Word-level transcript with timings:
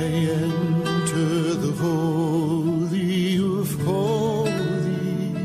I 0.00 0.02
enter 0.02 1.54
the 1.60 1.72
holy 1.72 3.36
of 3.36 3.70
holies. 3.82 5.36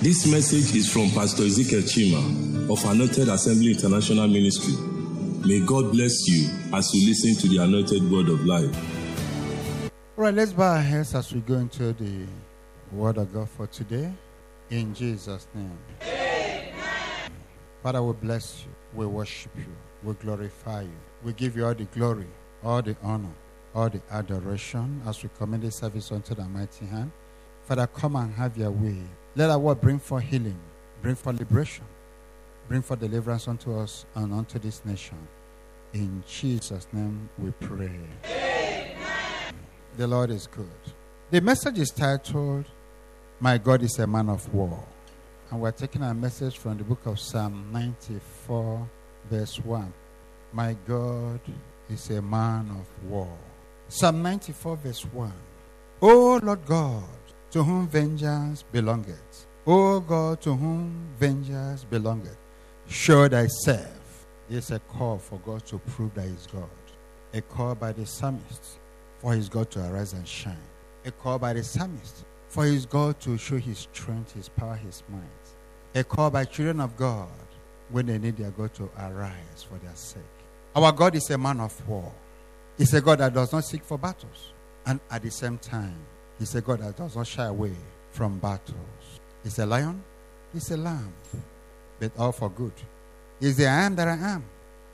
This 0.00 0.30
message 0.30 0.76
is 0.76 0.88
from 0.92 1.10
Pastor 1.10 1.42
Ezekiel 1.42 1.82
Chima 1.82 2.70
of 2.70 2.84
Anointed 2.88 3.28
Assembly 3.28 3.72
International 3.72 4.28
Ministry. 4.28 4.74
May 5.44 5.66
God 5.66 5.90
bless 5.90 6.28
you 6.28 6.48
as 6.72 6.94
you 6.94 7.08
listen 7.08 7.34
to 7.42 7.48
the 7.48 7.60
anointed 7.64 8.08
word 8.08 8.28
of 8.28 8.46
life. 8.46 8.72
All 10.16 10.22
right, 10.22 10.32
let's 10.32 10.52
bow 10.52 10.76
our 10.76 10.80
heads 10.80 11.16
as 11.16 11.32
we 11.34 11.40
go 11.40 11.54
into 11.54 11.92
the 11.92 12.26
word 12.92 13.18
of 13.18 13.34
God 13.34 13.48
for 13.50 13.66
today. 13.66 14.12
In 14.70 14.94
Jesus' 14.94 15.48
name. 15.52 15.76
Father, 17.82 18.00
we 18.00 18.12
bless 18.12 18.62
you. 18.64 18.70
We 18.94 19.06
worship 19.06 19.50
you. 19.58 19.66
We 20.04 20.14
glorify 20.14 20.82
you. 20.82 21.00
We 21.24 21.32
give 21.32 21.56
you 21.56 21.66
all 21.66 21.74
the 21.74 21.86
glory, 21.86 22.28
all 22.64 22.80
the 22.82 22.96
honor, 23.02 23.34
all 23.74 23.90
the 23.90 24.00
adoration 24.10 25.02
as 25.06 25.22
we 25.22 25.28
commit 25.36 25.60
this 25.60 25.76
service 25.76 26.10
unto 26.10 26.34
the 26.34 26.44
mighty 26.44 26.86
hand. 26.86 27.10
Father, 27.66 27.86
come 27.86 28.16
and 28.16 28.34
have 28.34 28.56
your 28.56 28.70
way. 28.70 28.96
Let 29.36 29.50
our 29.50 29.58
word 29.58 29.80
bring 29.80 29.98
for 29.98 30.20
healing, 30.20 30.58
bring 31.02 31.14
for 31.14 31.32
liberation, 31.32 31.84
bring 32.68 32.82
for 32.82 32.96
deliverance 32.96 33.48
unto 33.48 33.78
us 33.78 34.06
and 34.14 34.32
unto 34.32 34.58
this 34.58 34.84
nation. 34.84 35.18
In 35.92 36.22
Jesus' 36.26 36.86
name 36.92 37.28
we 37.38 37.50
pray. 37.52 38.00
The 39.96 40.06
Lord 40.06 40.30
is 40.30 40.46
good. 40.46 40.66
The 41.30 41.40
message 41.40 41.78
is 41.78 41.90
titled, 41.90 42.64
My 43.40 43.58
God 43.58 43.82
is 43.82 43.98
a 43.98 44.06
Man 44.06 44.28
of 44.28 44.52
War. 44.52 44.84
And 45.50 45.60
we're 45.60 45.70
taking 45.70 46.02
a 46.02 46.14
message 46.14 46.58
from 46.58 46.78
the 46.78 46.84
book 46.84 47.06
of 47.06 47.20
Psalm 47.20 47.70
94, 47.72 48.88
verse 49.30 49.58
1. 49.60 49.92
My 50.52 50.76
God 50.86 51.40
is 51.88 52.10
a 52.10 52.22
man 52.22 52.70
of 52.70 53.10
war. 53.10 53.36
Psalm 53.88 54.22
94, 54.22 54.76
verse 54.76 55.04
1. 55.04 55.32
O 56.02 56.40
Lord 56.42 56.64
God, 56.66 57.04
to 57.50 57.62
whom 57.62 57.86
vengeance 57.88 58.64
belongeth. 58.72 59.46
O 59.66 60.00
God, 60.00 60.40
to 60.42 60.54
whom 60.54 61.08
vengeance 61.18 61.84
belongeth. 61.84 62.36
Show 62.88 63.28
thyself. 63.28 64.26
This 64.48 64.70
a 64.70 64.78
call 64.78 65.18
for 65.18 65.38
God 65.38 65.64
to 65.66 65.78
prove 65.78 66.14
that 66.14 66.28
He's 66.28 66.46
God. 66.46 66.68
A 67.32 67.40
call 67.40 67.74
by 67.74 67.92
the 67.92 68.04
psalmist 68.04 68.78
for 69.18 69.34
His 69.34 69.48
God 69.48 69.70
to 69.70 69.90
arise 69.90 70.12
and 70.12 70.26
shine. 70.26 70.56
A 71.06 71.10
call 71.10 71.38
by 71.38 71.52
the 71.52 71.62
psalmist 71.62 72.24
for 72.48 72.64
His 72.64 72.86
God 72.86 73.18
to 73.20 73.38
show 73.38 73.56
His 73.56 73.78
strength, 73.78 74.34
His 74.34 74.48
power, 74.48 74.76
His 74.76 75.02
might. 75.08 76.00
A 76.00 76.04
call 76.04 76.30
by 76.30 76.44
children 76.44 76.80
of 76.80 76.96
God 76.96 77.28
when 77.90 78.06
they 78.06 78.18
need 78.18 78.36
their 78.36 78.50
God 78.50 78.74
to 78.74 78.90
arise 78.98 79.62
for 79.68 79.78
their 79.78 79.94
sake. 79.94 80.22
Our 80.74 80.92
God 80.92 81.14
is 81.14 81.30
a 81.30 81.38
man 81.38 81.60
of 81.60 81.88
war. 81.88 82.12
He's 82.76 82.92
a 82.94 83.00
God 83.00 83.20
that 83.20 83.32
does 83.32 83.52
not 83.52 83.64
seek 83.64 83.84
for 83.84 83.96
battles. 83.96 84.52
And 84.86 85.00
at 85.10 85.22
the 85.22 85.30
same 85.30 85.58
time, 85.58 85.96
He's 86.38 86.54
a 86.56 86.60
God 86.60 86.80
that 86.80 86.96
does 86.96 87.16
not 87.16 87.26
shy 87.26 87.44
away 87.44 87.74
from 88.10 88.38
battles. 88.38 89.20
He's 89.42 89.58
a 89.58 89.66
lion, 89.66 90.02
He's 90.52 90.70
a 90.70 90.76
lamb, 90.76 91.12
but 92.00 92.12
all 92.18 92.32
for 92.32 92.50
good. 92.50 92.72
He's 93.40 93.56
the 93.56 93.66
I 93.66 93.82
am 93.82 93.96
that 93.96 94.08
I 94.08 94.14
am. 94.14 94.44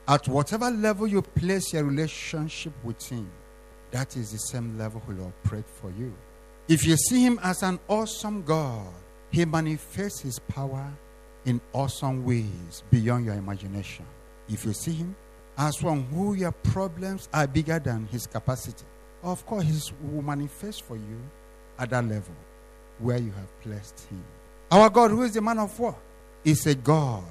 At 0.07 0.29
whatever 0.29 0.71
level 0.71 1.07
you 1.07 1.23
place 1.23 1.73
your 1.73 1.85
relationship 1.85 2.73
with 2.83 3.03
Him, 3.09 3.31
that 3.91 4.17
is 4.17 4.33
the 4.33 4.39
same 4.39 4.77
level 4.77 5.03
He 5.07 5.15
will 5.15 5.33
operate 5.45 5.69
for 5.69 5.91
you. 5.91 6.13
If 6.69 6.87
you 6.87 6.97
see 6.97 7.25
Him 7.25 7.41
as 7.43 7.63
an 7.63 7.81
awesome 7.89 8.43
God, 8.43 8.93
He 9.31 9.45
manifests 9.45 10.21
His 10.21 10.39
power 10.39 10.93
in 11.47 11.61
awesome 11.73 12.25
ways 12.25 12.83
beyond 12.91 13.25
your 13.25 13.35
imagination. 13.35 14.05
If 14.49 14.65
you 14.65 14.73
see 14.73 14.93
Him 14.93 15.17
as 15.57 15.83
one 15.83 16.05
who 16.05 16.35
your 16.35 16.53
problems 16.53 17.29
are 17.33 17.47
bigger 17.47 17.79
than 17.79 18.07
His 18.07 18.27
capacity, 18.27 18.85
of 19.23 19.45
course, 19.47 19.65
He 19.65 20.07
will 20.07 20.23
manifest 20.23 20.83
for 20.83 20.97
you 20.97 21.21
at 21.79 21.91
that 21.91 22.05
level 22.05 22.35
where 22.99 23.19
you 23.19 23.33
have 23.33 23.61
placed 23.61 24.07
Him. 24.11 24.23
Our 24.71 24.89
God, 24.89 25.11
who 25.11 25.23
is 25.23 25.35
the 25.35 25.41
man 25.41 25.59
of 25.59 25.79
war, 25.79 25.97
is 26.45 26.67
a 26.67 26.75
God 26.75 27.25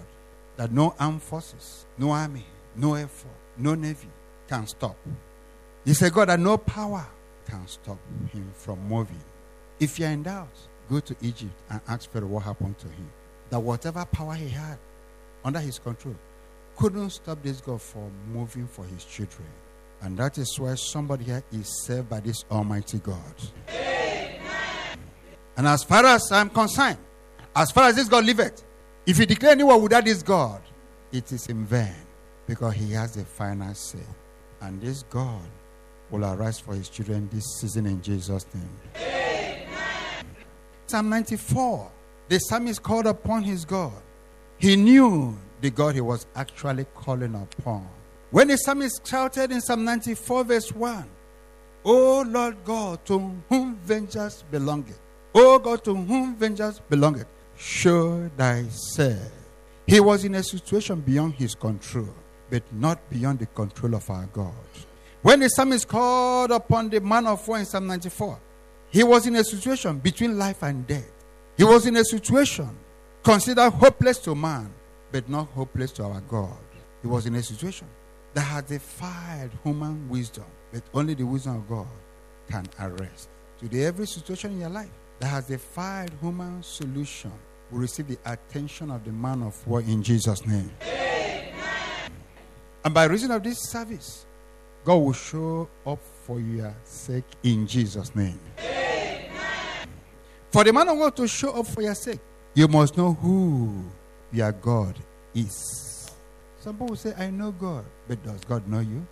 that 0.57 0.71
no 0.71 0.93
armed 0.99 1.23
forces, 1.23 1.85
no 1.97 2.11
army, 2.11 2.45
no 2.75 2.95
air 2.95 3.07
force, 3.07 3.33
no 3.57 3.75
navy 3.75 4.09
can 4.47 4.67
stop. 4.67 4.95
He's 5.85 6.01
a 6.01 6.09
God 6.11 6.29
that 6.29 6.39
no 6.39 6.57
power 6.57 7.05
can 7.47 7.67
stop 7.67 7.97
him 8.31 8.51
from 8.53 8.79
moving. 8.87 9.21
If 9.79 9.97
you're 9.97 10.09
in 10.09 10.23
doubt, 10.23 10.49
go 10.89 10.99
to 10.99 11.15
Egypt 11.21 11.53
and 11.69 11.79
ask 11.87 12.11
Pharaoh 12.11 12.27
what 12.27 12.43
happened 12.43 12.77
to 12.79 12.87
him. 12.87 13.09
That 13.49 13.59
whatever 13.59 14.05
power 14.05 14.33
he 14.35 14.49
had 14.49 14.77
under 15.43 15.59
his 15.59 15.79
control 15.79 16.15
couldn't 16.79 17.09
stop 17.09 17.43
this 17.43 17.59
God 17.59 17.81
from 17.81 18.09
moving 18.31 18.65
for 18.65 18.85
his 18.85 19.03
children. 19.03 19.47
And 20.01 20.17
that 20.17 20.37
is 20.37 20.57
why 20.57 20.75
somebody 20.75 21.25
here 21.25 21.43
is 21.51 21.85
saved 21.85 22.09
by 22.09 22.21
this 22.21 22.45
Almighty 22.49 22.99
God. 22.99 23.35
And 25.57 25.67
as 25.67 25.83
far 25.83 26.05
as 26.05 26.31
I'm 26.31 26.49
concerned, 26.49 26.97
as 27.53 27.69
far 27.71 27.89
as 27.89 27.97
this 27.97 28.07
God 28.07 28.23
liveth, 28.25 28.63
if 29.05 29.19
you 29.19 29.25
declare 29.25 29.51
anyone 29.51 29.81
without 29.81 30.05
this 30.05 30.23
God, 30.23 30.61
it 31.11 31.29
is 31.33 31.47
in 31.47 31.65
vain 31.65 31.95
because 32.47 32.75
he 32.75 32.93
has 32.93 33.13
the 33.13 33.25
final 33.25 33.73
say. 33.73 33.99
And 34.61 34.81
this 34.81 35.03
God 35.03 35.49
will 36.09 36.23
arise 36.23 36.59
for 36.59 36.75
his 36.75 36.87
children 36.87 37.27
this 37.29 37.43
season 37.59 37.87
in 37.87 38.01
Jesus' 38.01 38.45
name. 38.53 38.79
Psalm 40.87 41.09
94. 41.09 41.91
The 42.29 42.39
psalmist 42.39 42.81
called 42.81 43.07
upon 43.07 43.43
his 43.43 43.65
God. 43.65 44.01
He 44.59 44.75
knew 44.75 45.37
the 45.61 45.69
God 45.69 45.95
he 45.95 46.01
was 46.01 46.27
actually 46.35 46.85
calling 46.93 47.33
upon. 47.33 47.87
When 48.31 48.49
the 48.49 48.57
psalmist 48.57 49.07
shouted 49.07 49.51
in 49.51 49.61
Psalm 49.61 49.85
94, 49.85 50.43
verse 50.43 50.71
1, 50.73 51.09
O 51.85 52.21
Lord 52.27 52.57
God, 52.65 53.03
to 53.05 53.17
whom 53.47 53.77
vengeance 53.77 54.43
belongeth, 54.51 54.99
O 55.33 55.57
God, 55.59 55.83
to 55.85 55.95
whom 55.95 56.35
vengeance 56.35 56.81
belongeth, 56.89 57.27
show 57.57 58.29
thyself. 58.37 59.31
He 59.87 59.99
was 59.99 60.25
in 60.25 60.35
a 60.35 60.43
situation 60.43 61.01
beyond 61.01 61.35
his 61.35 61.55
control, 61.55 62.13
but 62.49 62.63
not 62.73 62.99
beyond 63.09 63.39
the 63.39 63.47
control 63.47 63.95
of 63.95 64.09
our 64.09 64.25
God. 64.27 64.53
When 65.21 65.39
the 65.39 65.49
psalmist 65.49 65.87
called 65.87 66.51
upon 66.51 66.89
the 66.89 67.01
man 67.01 67.27
of 67.27 67.47
war 67.47 67.59
in 67.59 67.65
Psalm 67.65 67.87
94, 67.87 68.39
he 68.91 69.03
was 69.03 69.25
in 69.25 69.35
a 69.35 69.43
situation 69.43 69.99
between 69.99 70.37
life 70.37 70.63
and 70.63 70.85
death. 70.85 71.11
He 71.57 71.63
was 71.63 71.85
in 71.85 71.95
a 71.95 72.03
situation 72.03 72.69
considered 73.23 73.69
hopeless 73.71 74.17
to 74.19 74.35
man, 74.35 74.71
but 75.11 75.27
not 75.29 75.47
hopeless 75.49 75.91
to 75.93 76.03
our 76.03 76.21
God. 76.21 76.57
He 77.01 77.07
was 77.07 77.25
in 77.25 77.35
a 77.35 77.43
situation 77.43 77.87
that 78.33 78.41
had 78.41 78.67
defied 78.67 79.51
human 79.63 80.07
wisdom, 80.09 80.45
but 80.71 80.83
only 80.93 81.13
the 81.13 81.25
wisdom 81.25 81.57
of 81.57 81.67
God 81.67 81.87
can 82.49 82.65
arrest. 82.79 83.29
Today, 83.59 83.85
every 83.85 84.07
situation 84.07 84.51
in 84.51 84.59
your 84.61 84.69
life 84.69 84.89
that 85.19 85.27
has 85.27 85.47
defied 85.47 86.11
human 86.21 86.63
solution 86.63 87.31
will 87.71 87.79
receive 87.79 88.07
the 88.07 88.17
attention 88.25 88.91
of 88.91 89.03
the 89.03 89.11
man 89.11 89.43
of 89.43 89.67
war 89.67 89.81
in 89.81 90.01
Jesus' 90.01 90.45
name. 90.45 90.71
And 92.83 92.93
by 92.93 93.05
reason 93.05 93.31
of 93.31 93.43
this 93.43 93.59
service, 93.69 94.25
God 94.85 94.95
will 94.95 95.13
show 95.13 95.69
up 95.85 95.99
for 96.23 96.39
your 96.39 96.73
sake 96.83 97.25
in 97.43 97.67
Jesus' 97.67 98.15
name. 98.15 98.39
For 100.51 100.63
the 100.63 100.73
man 100.73 100.87
of 100.87 100.97
God 100.97 101.15
to 101.17 101.27
show 101.27 101.51
up 101.51 101.67
for 101.67 101.81
your 101.81 101.93
sake, 101.95 102.19
you 102.59 102.67
must 102.67 102.97
know 102.97 103.13
who 103.13 103.85
your 104.33 104.51
God 104.51 104.93
is. 105.33 106.11
Some 106.59 106.75
people 106.75 106.97
say, 106.97 107.13
I 107.17 107.29
know 107.29 107.53
God, 107.53 107.85
but 108.05 108.21
does 108.21 108.41
God 108.43 108.67
know 108.67 108.81
you? 108.81 109.07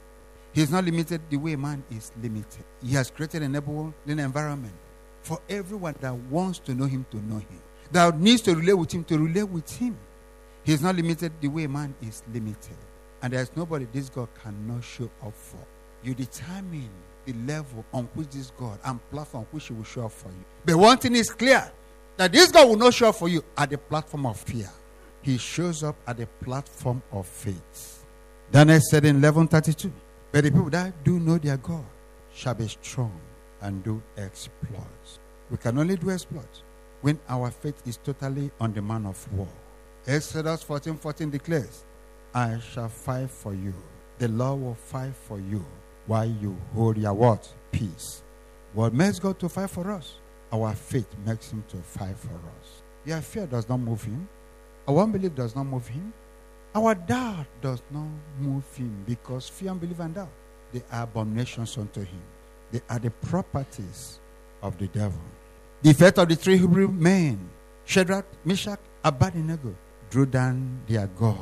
He's 0.52 0.70
not 0.70 0.84
limited 0.84 1.22
the 1.30 1.38
way 1.38 1.56
man 1.56 1.82
is 1.90 2.12
limited. 2.22 2.66
He 2.84 2.94
has 2.96 3.10
created 3.10 3.44
an 3.44 3.56
enabling 3.56 3.94
environment 4.06 4.74
for 5.22 5.40
everyone 5.48 5.96
that 6.02 6.14
wants 6.14 6.60
to 6.60 6.74
know 6.74 6.88
him 6.88 7.06
to 7.12 7.26
know 7.26 7.38
him, 7.38 7.62
that 7.94 8.20
needs 8.20 8.42
to 8.42 8.54
relate 8.54 8.74
with 8.74 8.92
him 8.92 9.06
to 9.06 9.18
relate 9.18 9.48
with 9.48 9.74
him. 9.78 9.98
He's 10.66 10.82
not 10.82 10.98
limited 10.98 11.32
the 11.40 11.48
way 11.48 11.68
man 11.68 11.96
is 12.02 12.24
limited. 12.34 12.76
And 13.22 13.32
there's 13.32 13.56
nobody 13.56 13.88
this 13.94 14.10
God 14.10 14.28
cannot 14.44 14.84
show 14.84 15.10
up 15.26 15.34
for. 15.34 15.66
You 16.04 16.14
determine 16.14 16.90
the 17.26 17.32
level 17.46 17.86
on 17.94 18.10
which 18.14 18.28
this 18.28 18.52
God 18.60 18.78
and 18.84 19.00
platform 19.10 19.48
which 19.52 19.68
he 19.68 19.74
will 19.74 19.86
show 19.86 20.08
up 20.08 20.12
for 20.12 20.28
you. 20.28 20.44
But 20.66 20.76
one 20.76 20.98
thing 20.98 21.16
is 21.16 21.30
clear 21.30 21.72
that 22.18 22.32
this 22.32 22.52
God 22.52 22.68
will 22.68 22.76
not 22.76 22.94
show 22.94 23.10
up 23.10 23.16
for 23.16 23.30
you 23.30 23.44
at 23.58 23.70
the 23.70 23.78
platform 23.78 24.26
of 24.26 24.38
fear. 24.40 24.70
He 25.22 25.38
shows 25.38 25.84
up 25.84 25.96
at 26.08 26.18
the 26.18 26.28
platform 26.44 27.02
of 27.12 27.28
faith. 27.28 28.06
Daniel 28.52 28.80
said 28.80 29.06
in 29.06 29.22
1132, 29.22 29.92
But 30.32 30.44
the 30.44 30.52
people 30.52 30.70
that 30.70 31.04
do 31.04 31.20
know 31.20 31.38
their 31.38 31.58
God 31.58 31.86
shall 32.34 32.54
be 32.54 32.68
strong 32.68 33.20
and 33.62 33.84
do 33.84 34.02
exploits. 34.18 35.20
We 35.50 35.58
can 35.58 35.78
only 35.78 35.96
do 35.96 36.12
exploits 36.12 36.64
when 37.02 37.20
our 37.30 37.52
faith 37.52 37.82
is 37.86 37.98
totally 37.98 38.52
on 38.60 38.74
the 38.74 38.82
man 38.82 39.06
of 39.06 39.34
war. 39.34 39.48
Exodus 40.06 40.64
14 40.64 40.98
14 40.98 41.30
declares, 41.30 41.84
I 42.34 42.60
shall 42.60 42.90
fight 42.90 43.30
for 43.30 43.54
you. 43.54 43.74
The 44.20 44.28
Lord 44.30 44.62
will 44.62 44.76
fight 44.76 45.14
for 45.14 45.40
you 45.40 45.66
while 46.06 46.26
you 46.26 46.58
hold 46.74 46.98
your 46.98 47.14
what? 47.14 47.52
Peace. 47.72 48.24
What 48.74 48.94
makes 48.94 49.20
God 49.20 49.40
to 49.40 49.50
fight 49.50 49.70
for 49.70 49.92
us? 49.92 50.16
Our 50.52 50.74
faith 50.74 51.08
makes 51.26 51.52
him 51.52 51.64
to 51.70 51.78
fight 51.78 52.18
for 52.18 52.34
us. 52.36 52.82
Your 53.06 53.22
fear 53.22 53.46
does 53.46 53.68
not 53.68 53.80
move 53.80 54.04
him. 54.04 54.28
Our 54.88 55.04
unbelief 55.04 55.36
does 55.36 55.56
not 55.56 55.66
move 55.66 55.88
him. 55.88 56.14
Our 56.76 56.96
doubt 56.96 57.48
does 57.62 57.82
not 57.92 58.08
move 58.40 58.64
him 58.76 59.04
because 59.06 59.50
fear, 59.50 59.72
and 59.72 59.82
unbelief, 59.82 60.00
and 60.00 60.14
doubt 60.16 60.30
They 60.72 60.84
are 60.92 61.04
abominations 61.04 61.78
unto 61.78 62.02
him. 62.02 62.22
They 62.72 62.82
are 62.90 63.00
the 63.00 63.10
properties 63.10 64.20
of 64.62 64.78
the 64.78 64.88
devil. 64.88 65.22
The 65.82 65.94
faith 65.94 66.18
of 66.18 66.30
the 66.30 66.36
three 66.36 66.58
Hebrew 66.58 66.88
men, 66.88 67.40
Shadrach, 67.86 68.26
Meshach, 68.46 68.80
Abednego, 69.04 69.76
drew 70.10 70.26
down 70.26 70.82
their 70.88 71.08
God. 71.08 71.38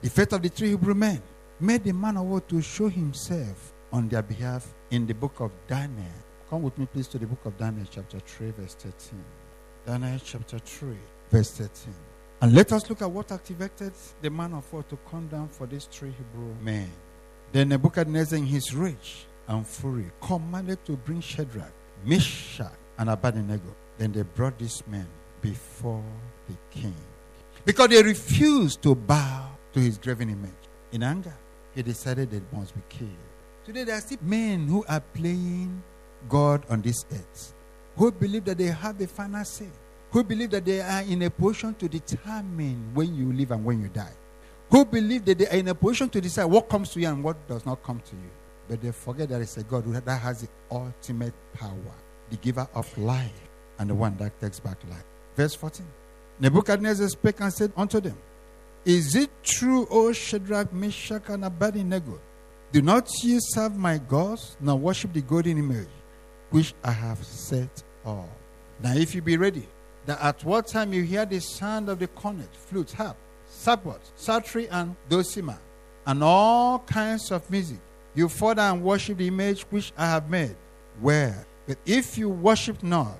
The 0.00 0.10
faith 0.10 0.32
of 0.32 0.42
the 0.42 0.48
three 0.48 0.70
Hebrew 0.70 0.94
men 0.94 1.20
made 1.60 1.84
the 1.84 1.92
man 1.92 2.16
of 2.16 2.24
war 2.24 2.40
to 2.42 2.62
show 2.62 2.88
himself 2.88 3.72
on 3.92 4.08
their 4.08 4.22
behalf 4.22 4.72
in 4.90 5.06
the 5.06 5.14
book 5.14 5.40
of 5.40 5.50
Daniel. 5.66 6.06
Come 6.50 6.62
with 6.62 6.78
me, 6.78 6.86
please, 6.90 7.06
to 7.08 7.18
the 7.18 7.26
book 7.26 7.44
of 7.44 7.58
Daniel, 7.58 7.86
chapter 7.90 8.18
3, 8.20 8.52
verse 8.52 8.74
13. 8.74 9.22
Daniel 9.84 10.18
chapter 10.24 10.58
3, 10.58 10.96
verse 11.30 11.50
13. 11.50 11.94
And 12.40 12.54
let 12.54 12.72
us 12.72 12.88
look 12.88 13.02
at 13.02 13.10
what 13.10 13.30
activated 13.32 13.92
the 14.22 14.30
man 14.30 14.54
of 14.54 14.72
war 14.72 14.82
to 14.84 14.96
come 15.10 15.26
down 15.28 15.48
for 15.48 15.66
these 15.66 15.84
three 15.84 16.10
Hebrew 16.10 16.54
men. 16.62 16.88
Then 17.52 17.68
Nebuchadnezzar, 17.68 18.38
in 18.38 18.46
his 18.46 18.74
rage 18.74 19.26
and 19.46 19.66
fury, 19.66 20.10
commanded 20.22 20.82
to 20.86 20.92
bring 20.96 21.20
Shadrach, 21.20 21.72
Meshach, 22.06 22.72
and 22.96 23.10
Abednego. 23.10 23.74
Then 23.98 24.12
they 24.12 24.22
brought 24.22 24.58
these 24.58 24.82
men 24.86 25.06
before 25.42 26.04
the 26.48 26.54
king. 26.70 26.94
Because 27.66 27.88
they 27.88 28.02
refused 28.02 28.80
to 28.84 28.94
bow 28.94 29.50
to 29.74 29.80
his 29.80 29.98
graven 29.98 30.30
image. 30.30 30.52
In 30.92 31.02
anger, 31.02 31.34
he 31.74 31.82
decided 31.82 32.30
they 32.30 32.40
must 32.56 32.74
be 32.74 32.80
killed. 32.88 33.10
Today, 33.66 33.84
there 33.84 33.96
are 33.96 34.00
still 34.00 34.18
men 34.22 34.66
who 34.66 34.82
are 34.88 35.00
playing 35.00 35.82
God 36.28 36.64
on 36.68 36.82
this 36.82 37.04
earth, 37.12 37.54
who 37.96 38.10
believe 38.12 38.44
that 38.44 38.58
they 38.58 38.66
have 38.66 38.98
the 38.98 39.06
final 39.06 39.44
say, 39.44 39.68
who 40.10 40.24
believe 40.24 40.50
that 40.50 40.64
they 40.64 40.80
are 40.80 41.02
in 41.02 41.22
a 41.22 41.30
position 41.30 41.74
to 41.74 41.88
determine 41.88 42.90
when 42.94 43.14
you 43.14 43.32
live 43.32 43.50
and 43.50 43.64
when 43.64 43.82
you 43.82 43.88
die, 43.88 44.12
who 44.70 44.84
believe 44.84 45.24
that 45.24 45.38
they 45.38 45.46
are 45.46 45.56
in 45.56 45.68
a 45.68 45.74
position 45.74 46.08
to 46.10 46.20
decide 46.20 46.44
what 46.44 46.68
comes 46.68 46.90
to 46.90 47.00
you 47.00 47.08
and 47.08 47.22
what 47.22 47.46
does 47.48 47.64
not 47.66 47.82
come 47.82 48.00
to 48.00 48.16
you. 48.16 48.30
But 48.68 48.82
they 48.82 48.92
forget 48.92 49.30
that 49.30 49.40
is 49.40 49.56
a 49.56 49.62
God 49.62 49.84
that 49.92 50.18
has 50.18 50.42
the 50.42 50.48
ultimate 50.70 51.34
power, 51.54 51.94
the 52.30 52.36
giver 52.36 52.68
of 52.74 52.98
life, 52.98 53.32
and 53.78 53.88
the 53.88 53.94
one 53.94 54.16
that 54.18 54.38
takes 54.40 54.60
back 54.60 54.76
life. 54.90 55.04
Verse 55.36 55.54
14. 55.54 55.86
Nebuchadnezzar 56.40 57.08
spake 57.08 57.40
and 57.40 57.52
said 57.52 57.72
unto 57.76 58.00
them, 58.00 58.16
Is 58.84 59.14
it 59.14 59.30
true, 59.42 59.86
O 59.90 60.12
Shadrach, 60.12 60.72
Meshach, 60.72 61.28
and 61.28 61.44
Abednego? 61.44 62.20
Do 62.70 62.82
not 62.82 63.08
ye 63.22 63.38
serve 63.40 63.76
my 63.76 63.96
gods, 63.96 64.56
nor 64.60 64.76
worship 64.76 65.14
the 65.14 65.22
golden 65.22 65.58
image 65.58 65.88
which 66.50 66.74
I 66.82 66.90
have 66.90 67.22
set 67.24 67.82
up. 68.04 68.28
Now, 68.82 68.94
if 68.94 69.14
you 69.14 69.22
be 69.22 69.36
ready, 69.36 69.66
that 70.06 70.20
at 70.22 70.44
what 70.44 70.68
time 70.68 70.92
you 70.92 71.02
hear 71.02 71.26
the 71.26 71.40
sound 71.40 71.88
of 71.88 71.98
the 71.98 72.06
cornet, 72.08 72.48
flute, 72.54 72.92
harp, 72.92 73.16
sabot, 73.48 74.00
psaltery, 74.16 74.68
and 74.68 74.96
dulcimer, 75.08 75.58
and 76.06 76.22
all 76.22 76.78
kinds 76.80 77.30
of 77.30 77.48
music, 77.50 77.78
you 78.14 78.28
fall 78.28 78.54
down 78.54 78.76
and 78.76 78.84
worship 78.84 79.18
the 79.18 79.28
image 79.28 79.62
which 79.64 79.92
I 79.96 80.06
have 80.06 80.30
made. 80.30 80.56
Where? 81.00 81.46
But 81.66 81.78
if 81.84 82.16
you 82.16 82.30
worship 82.30 82.82
not, 82.82 83.18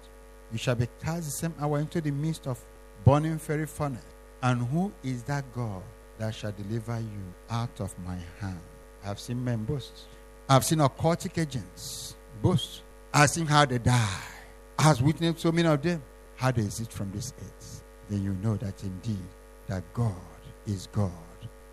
you 0.50 0.58
shall 0.58 0.74
be 0.74 0.88
cast 1.02 1.24
the 1.24 1.30
same 1.30 1.54
hour 1.60 1.78
into 1.78 2.00
the 2.00 2.10
midst 2.10 2.46
of 2.46 2.58
burning 3.04 3.38
fiery 3.38 3.66
furnace. 3.66 4.00
And 4.42 4.66
who 4.68 4.92
is 5.04 5.22
that 5.24 5.44
God 5.54 5.82
that 6.18 6.34
shall 6.34 6.52
deliver 6.52 6.98
you 6.98 7.34
out 7.50 7.80
of 7.80 7.94
my 8.06 8.16
hand? 8.40 8.60
I've 9.04 9.20
seen 9.20 9.44
men 9.44 9.64
boast. 9.64 10.06
I've 10.48 10.64
seen 10.64 10.78
occultic 10.78 11.36
agents 11.36 12.16
boast. 12.42 12.82
Seen 13.26 13.46
how 13.46 13.66
they 13.66 13.78
die. 13.78 14.20
I've 14.78 15.00
witnessed 15.00 15.40
so 15.40 15.52
many 15.52 15.68
of 15.68 15.82
them. 15.82 16.02
How 16.36 16.50
they 16.50 16.62
exist 16.62 16.92
from 16.92 17.10
this 17.12 17.34
earth. 17.40 17.84
Then 18.08 18.22
you 18.22 18.32
know 18.34 18.56
that 18.56 18.82
indeed 18.82 19.28
that 19.66 19.82
God 19.92 20.14
is 20.66 20.88
God. 20.92 21.12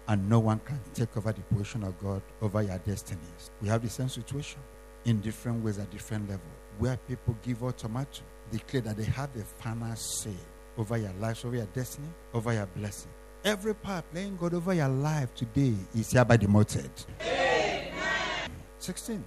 And 0.07 0.27
no 0.29 0.39
one 0.39 0.59
can 0.59 0.79
take 0.93 1.15
over 1.15 1.31
the 1.31 1.41
position 1.41 1.83
of 1.83 1.97
God 1.99 2.21
over 2.41 2.61
your 2.61 2.77
destinies. 2.79 3.51
We 3.61 3.67
have 3.69 3.81
the 3.81 3.89
same 3.89 4.09
situation 4.09 4.59
in 5.05 5.21
different 5.21 5.63
ways 5.63 5.79
at 5.79 5.89
different 5.91 6.29
levels, 6.29 6.47
where 6.77 6.97
people 6.97 7.35
give 7.41 7.63
ultimatum, 7.63 8.25
declare 8.51 8.81
that 8.81 8.97
they 8.97 9.05
have 9.05 9.33
the 9.33 9.43
final 9.43 9.95
say 9.95 10.35
over 10.77 10.97
your 10.97 11.13
lives, 11.19 11.45
over 11.45 11.55
your 11.55 11.67
destiny, 11.67 12.07
over 12.33 12.53
your 12.53 12.65
blessing. 12.67 13.11
Every 13.43 13.75
power 13.75 14.03
playing 14.11 14.37
God 14.37 14.53
over 14.55 14.73
your 14.73 14.89
life 14.89 15.33
today 15.35 15.75
is 15.95 16.11
hereby 16.11 16.37
demoted. 16.37 16.91
Amen. 17.21 18.51
16. 18.79 19.23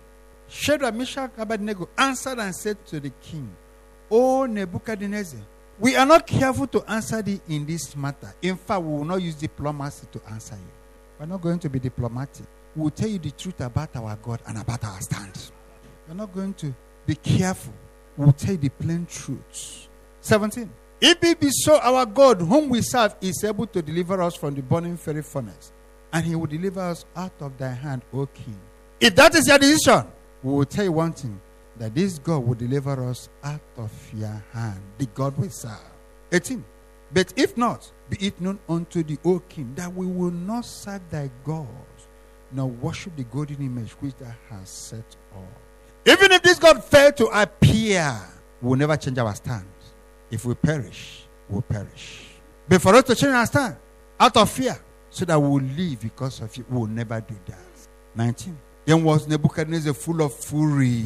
Shadrach, 0.49 0.95
Meshach, 0.95 1.31
Abednego 1.37 1.89
answered 1.97 2.39
and 2.39 2.55
said 2.55 2.85
to 2.87 3.01
the 3.01 3.11
king, 3.21 3.55
O 4.11 4.47
Nebuchadnezzar, 4.47 5.41
we 5.79 5.95
are 5.95 6.07
not 6.07 6.27
careful 6.27 6.67
to 6.69 6.83
answer 6.91 7.23
thee 7.23 7.41
in 7.49 7.67
this 7.67 7.95
matter. 7.95 8.35
In 8.43 8.57
fact, 8.57 8.83
we 8.83 8.93
will 8.93 9.05
not 9.05 9.23
use 9.23 9.35
diplomacy 9.35 10.07
to 10.13 10.21
answer 10.31 10.57
you. 10.57 10.71
We're 11.21 11.27
not 11.27 11.41
going 11.41 11.59
to 11.61 11.69
be 11.69 11.79
diplomatic. 11.79 12.47
We 12.75 12.83
will 12.83 12.91
tell 12.91 13.09
you 13.09 13.19
the 13.19 13.31
truth 13.31 13.61
about 13.61 13.95
our 13.97 14.17
God 14.17 14.41
and 14.47 14.59
about 14.59 14.85
our 14.85 15.01
stand. 15.01 15.51
We're 16.09 16.15
not 16.15 16.33
going 16.33 16.55
to 16.55 16.75
be 17.07 17.15
careful. 17.15 17.75
We'll 18.17 18.33
tell 18.33 18.53
you 18.53 18.59
the 18.59 18.71
plain 18.71 19.07
truth. 19.07 19.89
17. 20.21 20.71
If 21.01 21.23
it 21.23 21.39
be 21.39 21.49
so, 21.51 21.79
our 21.79 22.05
God, 22.07 22.41
whom 22.41 22.71
we 22.71 22.83
serve, 22.83 23.15
is 23.21 23.45
able 23.45 23.67
to 23.69 23.81
deliver 23.81 24.21
us 24.21 24.35
from 24.35 24.55
the 24.55 24.63
burning 24.63 24.97
fiery 24.97 25.23
furnace, 25.23 25.73
and 26.13 26.25
he 26.25 26.35
will 26.35 26.47
deliver 26.47 26.81
us 26.81 27.05
out 27.15 27.33
of 27.41 27.57
thy 27.57 27.71
hand, 27.71 28.03
O 28.13 28.27
king. 28.27 28.59
If 28.99 29.15
that 29.15 29.35
is 29.37 29.47
your 29.47 29.59
decision, 29.59 30.07
we 30.43 30.53
will 30.53 30.65
tell 30.65 30.85
you 30.85 30.93
one 30.93 31.13
thing 31.13 31.41
that 31.77 31.95
this 31.95 32.19
God 32.19 32.47
will 32.47 32.55
deliver 32.55 33.09
us 33.09 33.29
out 33.43 33.61
of 33.77 33.93
your 34.15 34.43
hand, 34.53 34.81
the 34.99 35.07
God 35.07 35.37
we 35.39 35.49
serve. 35.49 35.79
18. 36.33 36.65
But 37.13 37.33
if 37.37 37.57
not, 37.57 37.91
be 38.11 38.27
it 38.27 38.41
known 38.41 38.59
unto 38.69 39.03
the 39.03 39.19
O 39.25 39.39
king 39.41 39.73
that 39.77 39.93
we 39.95 40.07
will 40.07 40.31
not 40.31 40.65
serve 40.65 41.01
thy 41.11 41.31
gods, 41.45 42.09
nor 42.53 42.67
worship 42.67 43.17
the 43.17 43.25
golden 43.25 43.57
image 43.57 43.93
which 43.93 44.15
thou 44.17 44.33
hast 44.51 44.89
set 44.89 45.17
up. 45.35 45.43
Even 46.07 46.33
if 46.33 46.43
this 46.43 46.59
God 46.59 46.83
failed 46.85 47.17
to 47.19 47.27
appear, 47.27 48.15
we 48.61 48.69
will 48.69 48.77
never 48.77 48.97
change 48.97 49.19
our 49.19 49.35
stand. 49.35 49.67
If 50.31 50.45
we 50.45 50.55
perish, 50.55 51.25
we'll 51.49 51.63
perish. 51.63 52.27
But 52.69 52.83
for 52.83 52.95
us 52.95 53.05
to 53.05 53.15
change 53.15 53.33
our 53.33 53.47
stand 53.47 53.77
out 54.21 54.37
of 54.37 54.51
fear, 54.51 54.79
so 55.11 55.25
that 55.25 55.41
we'll 55.41 55.63
live 55.63 56.01
because 56.01 56.41
of 56.41 56.55
you, 56.57 56.65
we'll 56.69 56.87
never 56.87 57.21
do 57.21 57.35
that. 57.47 57.59
19. 58.15 58.59
Then 58.89 59.05
was 59.05 59.29
Nebuchadnezzar 59.29 59.93
full 59.93 60.23
of 60.23 60.33
fury. 60.33 61.05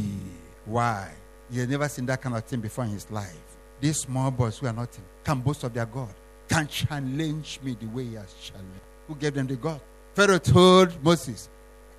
Why? 0.67 1.11
He 1.51 1.59
had 1.59 1.69
never 1.69 1.89
seen 1.89 2.07
that 2.07 2.23
kind 2.23 2.37
of 2.37 2.45
thing 2.45 2.61
before 2.61 2.85
in 2.85 2.91
his 2.91 3.11
life. 3.11 3.37
These 3.81 4.03
small 4.03 4.31
boys 4.31 4.57
who 4.57 4.69
are 4.69 4.73
nothing 4.73 5.03
can 5.25 5.41
boast 5.41 5.65
of 5.65 5.75
their 5.75 5.87
God, 5.87 6.15
can 6.49 6.69
challenge 6.69 7.59
me 7.61 7.77
the 7.81 7.87
way 7.87 8.05
he 8.05 8.15
has 8.15 8.33
challenged. 8.35 8.81
Who 9.09 9.17
gave 9.17 9.35
them 9.35 9.49
the 9.49 9.57
God? 9.57 9.81
Pharaoh 10.15 10.39
told 10.39 11.03
Moses, 11.03 11.51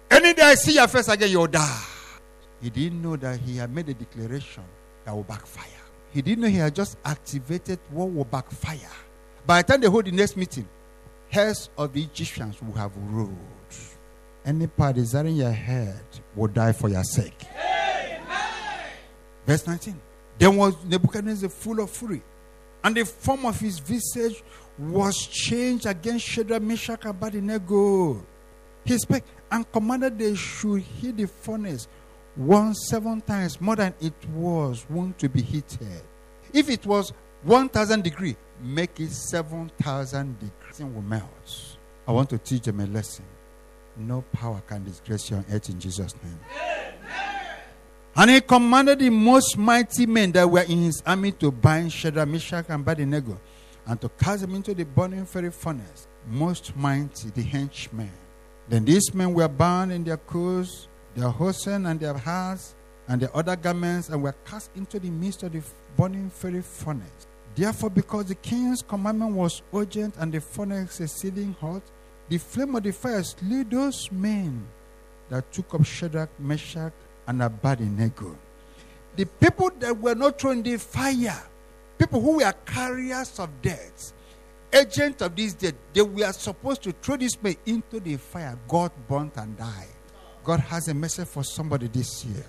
Any 0.09 0.33
day 0.33 0.43
I 0.43 0.55
see 0.55 0.75
your 0.75 0.87
face 0.87 1.09
again, 1.09 1.29
you'll 1.29 1.47
die. 1.47 1.83
He 2.61 2.69
didn't 2.69 3.01
know 3.01 3.17
that 3.17 3.41
he 3.41 3.57
had 3.57 3.69
made 3.69 3.89
a 3.89 3.93
declaration 3.93 4.63
that 5.03 5.13
will 5.13 5.23
backfire. 5.23 5.67
He 6.13 6.21
didn't 6.21 6.43
know 6.43 6.47
he 6.47 6.59
had 6.59 6.73
just 6.73 6.97
activated 7.03 7.79
what 7.89 8.09
will 8.09 8.23
backfire. 8.23 8.79
By 9.45 9.61
the 9.61 9.67
time 9.67 9.81
they 9.81 9.87
hold 9.87 10.05
the 10.05 10.11
next 10.11 10.37
meeting, 10.37 10.69
heads 11.29 11.69
of 11.77 11.91
the 11.91 12.03
Egyptians 12.03 12.61
will 12.61 12.71
have 12.75 12.95
ruled. 13.09 13.35
Any 14.45 14.67
part 14.67 14.95
desiring 14.95 15.37
your 15.37 15.51
head 15.51 16.03
will 16.35 16.47
die 16.47 16.73
for 16.73 16.89
your 16.89 17.03
sake. 17.03 17.45
Amen. 17.55 18.21
Verse 19.45 19.65
19. 19.65 19.99
Then 20.37 20.57
was 20.57 20.75
Nebuchadnezzar 20.85 21.49
full 21.49 21.79
of 21.79 21.89
fury, 21.89 22.21
and 22.83 22.95
the 22.95 23.05
form 23.05 23.45
of 23.45 23.59
his 23.59 23.79
visage 23.79 24.43
was 24.77 25.15
changed 25.27 25.85
against 25.85 26.25
Shadrach, 26.25 26.61
Meshach, 26.61 27.05
and 27.05 27.11
Abednego. 27.11 28.25
He 28.83 28.97
spake 28.97 29.23
and 29.51 29.71
commanded 29.71 30.17
they 30.19 30.35
should 30.35 30.81
heat 30.81 31.15
the 31.17 31.27
furnace 31.27 31.87
one 32.35 32.73
seven 32.73 33.21
times 33.21 33.61
more 33.61 33.75
than 33.75 33.93
it 34.01 34.13
was 34.29 34.85
wont 34.89 35.17
to 35.19 35.29
be 35.29 35.41
heated. 35.41 36.01
If 36.51 36.69
it 36.69 36.85
was 36.85 37.13
1000 37.43 38.03
degree, 38.03 38.35
make 38.61 38.99
it 38.99 39.11
7000 39.11 40.39
degrees. 40.39 40.79
It 40.79 40.83
will 40.83 41.01
melt. 41.01 41.77
I 42.07 42.11
want 42.11 42.29
to 42.31 42.37
teach 42.37 42.63
them 42.63 42.79
a 42.79 42.87
lesson. 42.87 43.25
No 43.97 44.23
power 44.33 44.61
can 44.67 44.83
disgrace 44.83 45.29
you 45.29 45.37
on 45.37 45.45
earth 45.51 45.69
in 45.69 45.79
Jesus' 45.79 46.15
name. 46.23 46.39
Amen. 46.55 46.93
And 48.15 48.29
he 48.29 48.41
commanded 48.41 48.99
the 48.99 49.09
most 49.09 49.57
mighty 49.57 50.05
men 50.05 50.31
that 50.33 50.49
were 50.49 50.61
in 50.61 50.83
his 50.83 51.01
army 51.05 51.31
to 51.33 51.51
bind 51.51 51.91
Shadrach, 51.91 52.27
Meshach, 52.27 52.65
and 52.69 52.81
Abednego 52.81 53.39
and 53.85 53.99
to 54.01 54.09
cast 54.09 54.41
them 54.41 54.55
into 54.55 54.73
the 54.73 54.85
burning 54.85 55.25
fiery 55.25 55.51
furnace. 55.51 56.07
Most 56.27 56.75
mighty, 56.75 57.29
the 57.31 57.41
henchmen. 57.41 58.11
Then 58.69 58.85
these 58.85 59.13
men 59.13 59.33
were 59.33 59.47
bound 59.47 59.91
in 59.91 60.03
their 60.03 60.17
clothes 60.17 60.87
their 61.15 61.29
hosen 61.29 61.85
and 61.85 61.99
their 61.99 62.15
hats 62.15 62.75
and 63.07 63.21
their 63.21 63.35
other 63.35 63.55
garments, 63.55 64.09
and 64.09 64.23
were 64.23 64.33
cast 64.45 64.71
into 64.75 64.97
the 64.97 65.09
midst 65.09 65.43
of 65.43 65.51
the 65.51 65.61
burning 65.97 66.29
fiery 66.29 66.61
furnace. 66.61 67.27
Therefore, 67.53 67.89
because 67.89 68.25
the 68.25 68.35
king's 68.35 68.81
commandment 68.81 69.33
was 69.33 69.61
urgent 69.73 70.15
and 70.17 70.31
the 70.31 70.39
furnace 70.39 71.01
exceeding 71.01 71.53
hot, 71.59 71.83
the 72.29 72.37
flame 72.37 72.75
of 72.75 72.83
the 72.83 72.93
fire 72.93 73.23
slew 73.23 73.63
those 73.63 74.11
men 74.11 74.65
that 75.29 75.51
took 75.51 75.73
up 75.73 75.85
Shadrach, 75.85 76.29
Meshach, 76.39 76.93
and 77.27 77.41
Abednego. 77.41 78.37
The 79.15 79.25
people 79.25 79.71
that 79.79 79.97
were 79.97 80.15
not 80.15 80.39
thrown 80.39 80.57
in 80.57 80.63
the 80.63 80.77
fire, 80.77 81.41
people 81.97 82.21
who 82.21 82.37
were 82.37 82.53
carriers 82.65 83.39
of 83.39 83.49
death, 83.61 84.13
agents 84.71 85.21
of 85.21 85.35
this 85.35 85.53
death, 85.53 85.75
they 85.93 86.01
were 86.01 86.31
supposed 86.33 86.81
to 86.83 86.91
throw 86.93 87.17
this 87.17 87.41
man 87.41 87.55
into 87.65 87.99
the 87.99 88.17
fire. 88.17 88.57
God 88.67 88.91
burnt 89.07 89.37
and 89.37 89.55
died. 89.57 89.87
God 90.43 90.59
has 90.61 90.87
a 90.87 90.93
message 90.93 91.27
for 91.27 91.43
somebody 91.43 91.87
this 91.87 92.25
year. 92.25 92.45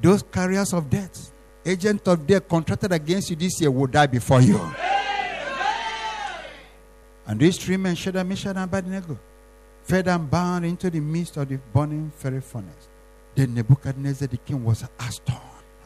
Those 0.00 0.22
carriers 0.22 0.72
of 0.72 0.90
death, 0.90 1.32
agents 1.64 2.08
of 2.08 2.26
death 2.26 2.48
contracted 2.48 2.92
against 2.92 3.30
you 3.30 3.36
this 3.36 3.60
year 3.60 3.70
will 3.70 3.86
die 3.86 4.06
before 4.06 4.40
you. 4.40 4.60
And 7.26 7.40
these 7.40 7.58
three 7.58 7.76
men, 7.76 7.94
Shadrach, 7.94 8.26
Meshach, 8.26 8.50
and 8.50 8.58
Abednego, 8.58 9.18
fed 9.82 10.08
and 10.08 10.30
bound 10.30 10.64
into 10.64 10.90
the 10.90 11.00
midst 11.00 11.36
of 11.36 11.48
the 11.48 11.58
burning 11.72 12.10
fiery 12.10 12.40
furnace. 12.40 12.88
Then 13.34 13.54
Nebuchadnezzar 13.54 14.28
the 14.28 14.36
king 14.38 14.64
was 14.64 14.84
astonished 14.98 15.42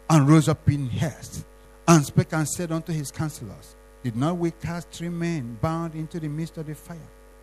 and 0.09 0.29
rose 0.29 0.49
up 0.49 0.69
in 0.69 0.89
haste 0.89 1.45
and 1.89 2.05
spake 2.05 2.33
and 2.33 2.49
said 2.49 2.73
unto 2.73 2.93
his 2.93 3.11
counselors, 3.11 3.75
Did 4.03 4.17
not 4.17 4.37
we 4.37 4.51
cast 4.53 4.91
three 4.91 5.09
men 5.09 5.59
bound 5.61 5.95
into 5.95 6.21
the 6.21 6.29
midst 6.29 6.59
of 6.59 6.67
the 6.67 6.75
fire? 6.75 6.99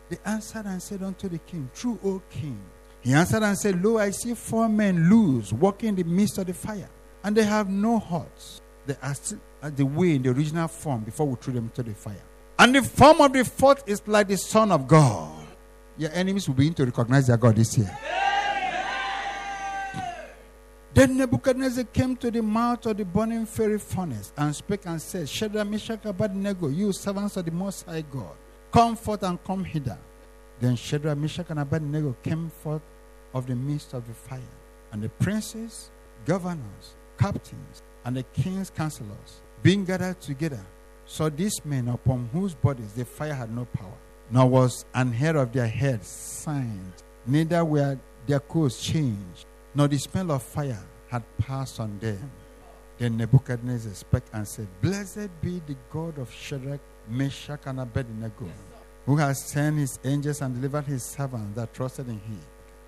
They 0.10 0.18
answered 0.25 0.66
and 0.66 0.82
said 0.82 1.04
unto 1.04 1.27
the 1.27 1.39
king, 1.39 1.70
True, 1.75 2.00
O 2.04 2.22
king. 2.30 2.60
He 3.01 3.13
answered 3.13 3.44
and 3.44 3.58
said, 3.58 3.84
Lo, 3.84 3.98
I 3.98 4.12
see 4.12 4.34
four 4.34 4.70
men 4.70 5.10
loose, 5.10 5.51
walking 5.51 5.89
in 5.89 5.96
the 5.96 6.04
midst 6.04 6.38
of 6.38 6.48
the 6.48 6.54
fire, 6.54 6.89
and 7.24 7.36
they 7.36 7.44
have 7.44 7.70
no 7.70 8.00
hurts. 8.00 8.62
They 8.86 8.96
are 9.01 9.13
still 9.13 9.39
at 9.62 9.75
the 9.75 9.86
way 9.86 10.16
in 10.16 10.24
the 10.24 10.30
original 10.30 10.68
form 10.68 11.04
before 11.04 11.27
we 11.27 11.36
threw 11.36 11.54
them 11.54 11.66
into 11.66 11.84
the 11.84 11.94
fire. 11.94 12.24
And 12.60 12.76
the 12.76 12.82
form 12.82 13.22
of 13.22 13.34
the 13.34 13.46
fourth 13.46 13.84
is 13.88 14.02
like 14.08 14.28
the 14.28 14.38
Son 14.38 14.72
of 14.72 14.88
God. 14.88 15.46
Your 15.98 16.12
enemies 16.12 16.48
will 16.48 16.56
begin 16.56 16.74
to 16.76 16.86
recognize 16.86 17.28
their 17.28 17.38
God 17.38 17.56
this 17.56 17.78
year. 17.78 17.98
Then 20.94 21.18
Nebuchadnezzar 21.18 21.84
came 21.84 22.16
to 22.18 22.32
the 22.32 22.42
mouth 22.42 22.84
of 22.88 22.98
the 22.98 23.06
burning 23.06 23.46
fiery 23.46 23.78
furnace 23.78 24.34
and 24.36 24.56
spake 24.56 24.86
and 24.86 25.00
said, 25.00 25.30
Shadrach, 25.30 25.68
Meshach, 25.68 26.04
Abednego, 26.06 26.70
you 26.70 26.92
servants 26.92 27.38
of 27.38 27.46
the 27.46 27.52
Most 27.52 27.86
High 27.86 28.02
God, 28.02 28.36
come 28.72 28.96
forth 28.96 29.22
and 29.22 29.44
come 29.44 29.64
hither. 29.64 30.00
Then 30.60 30.76
Shadrach, 30.76 31.16
Meshach, 31.16 31.46
and 31.50 31.60
Abednego 31.60 32.16
came 32.24 32.50
forth 32.50 32.82
of 33.36 33.46
the 33.46 33.56
midst 33.56 33.94
of 33.94 34.08
the 34.08 34.14
fire. 34.14 34.42
And 34.92 35.04
the 35.04 35.10
princes, 35.10 35.92
governors, 36.26 36.96
captains, 37.20 37.84
and 38.04 38.18
the 38.18 38.24
king's 38.24 38.72
counselors, 38.72 39.42
being 39.62 39.86
gathered 39.86 40.20
together, 40.20 40.66
saw 41.08 41.30
these 41.30 41.64
men 41.66 41.88
upon 41.88 42.30
whose 42.34 42.54
bodies 42.54 42.94
the 42.94 43.06
fire 43.06 43.34
had 43.34 43.50
no 43.50 43.66
power, 43.66 43.98
nor 44.30 44.46
was 44.46 44.86
an 44.94 45.12
hair 45.12 45.38
of 45.38 45.54
their 45.54 45.68
heads 45.68 46.08
signed, 46.08 46.94
neither 47.26 47.64
were 47.64 47.98
their 48.28 48.42
clothes 48.42 48.80
changed, 48.80 49.46
nor 49.74 49.88
the 49.88 49.98
smell 49.98 50.32
of 50.32 50.44
fire 50.44 50.84
had 51.10 51.24
passed 51.38 51.80
on 51.80 51.98
them. 52.00 52.30
Then 52.98 53.18
Nebuchadnezzar 53.18 53.94
spake 53.94 54.24
and 54.34 54.48
said, 54.48 54.68
Blessed 54.82 55.30
be 55.42 55.62
the 55.66 55.76
God 55.92 56.18
of 56.18 56.32
Shadrach, 56.32 56.82
Meshach, 57.08 57.62
and 57.66 57.80
Abednego, 57.80 58.50
who 59.06 59.16
has 59.16 59.42
sent 59.46 59.78
his 59.78 60.00
angels 60.04 60.42
and 60.42 60.56
delivered 60.56 60.86
his 60.86 61.04
servants 61.04 61.56
that 61.56 61.74
trusted 61.74 62.08
in 62.10 62.20
him, 62.20 62.42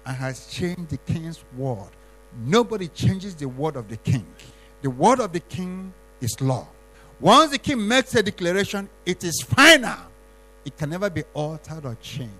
and 0.06 0.18
has 0.18 0.48
changed 0.48 0.90
the 0.90 0.98
king's 0.98 1.44
word. 1.56 1.90
Nobody 2.44 2.90
changes 2.90 3.36
the 3.36 3.48
word 3.48 3.76
of 3.76 3.88
the 3.88 3.98
king. 3.98 4.26
The 4.82 4.90
word 4.90 5.20
of 5.20 5.32
the 5.32 5.40
king 5.40 5.94
is 6.22 6.40
law. 6.42 6.68
Once 7.20 7.52
the 7.52 7.58
king 7.58 7.86
makes 7.86 8.16
a 8.16 8.24
declaration, 8.24 8.88
it 9.06 9.24
is 9.24 9.42
final. 9.42 9.98
It 10.64 10.78
can 10.78 10.90
never 10.90 11.10
be 11.10 11.24
altered 11.34 11.86
or 11.86 11.96
changed. 11.96 12.32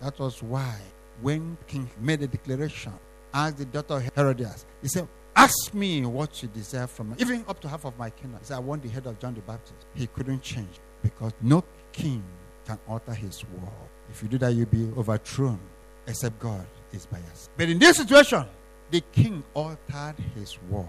That 0.00 0.18
was 0.18 0.42
why 0.42 0.76
when 1.20 1.56
king 1.66 1.88
made 2.00 2.22
a 2.22 2.26
declaration, 2.26 2.92
asked 3.32 3.58
the 3.58 3.64
daughter 3.64 3.94
of 3.94 4.10
Herodias, 4.14 4.66
he 4.82 4.88
said, 4.88 5.06
Ask 5.36 5.74
me 5.74 6.04
what 6.06 6.42
you 6.42 6.48
desire 6.48 6.86
from 6.86 7.10
me, 7.10 7.16
even 7.18 7.44
up 7.48 7.60
to 7.60 7.68
half 7.68 7.84
of 7.84 7.98
my 7.98 8.10
kingdom. 8.10 8.38
He 8.40 8.46
said, 8.46 8.56
I 8.56 8.60
want 8.60 8.82
the 8.82 8.88
head 8.88 9.06
of 9.06 9.18
John 9.18 9.34
the 9.34 9.40
Baptist. 9.40 9.86
He 9.94 10.06
couldn't 10.06 10.42
change 10.42 10.80
because 11.02 11.32
no 11.42 11.64
king 11.92 12.22
can 12.64 12.78
alter 12.88 13.14
his 13.14 13.44
word. 13.44 13.68
If 14.10 14.22
you 14.22 14.28
do 14.28 14.38
that, 14.38 14.52
you'll 14.52 14.66
be 14.66 14.90
overthrown, 14.96 15.58
except 16.06 16.38
God 16.38 16.66
is 16.92 17.06
by 17.06 17.18
us. 17.32 17.48
But 17.56 17.68
in 17.68 17.78
this 17.78 17.96
situation, 17.96 18.44
the 18.90 19.00
king 19.12 19.42
altered 19.54 20.14
his 20.36 20.56
word 20.70 20.86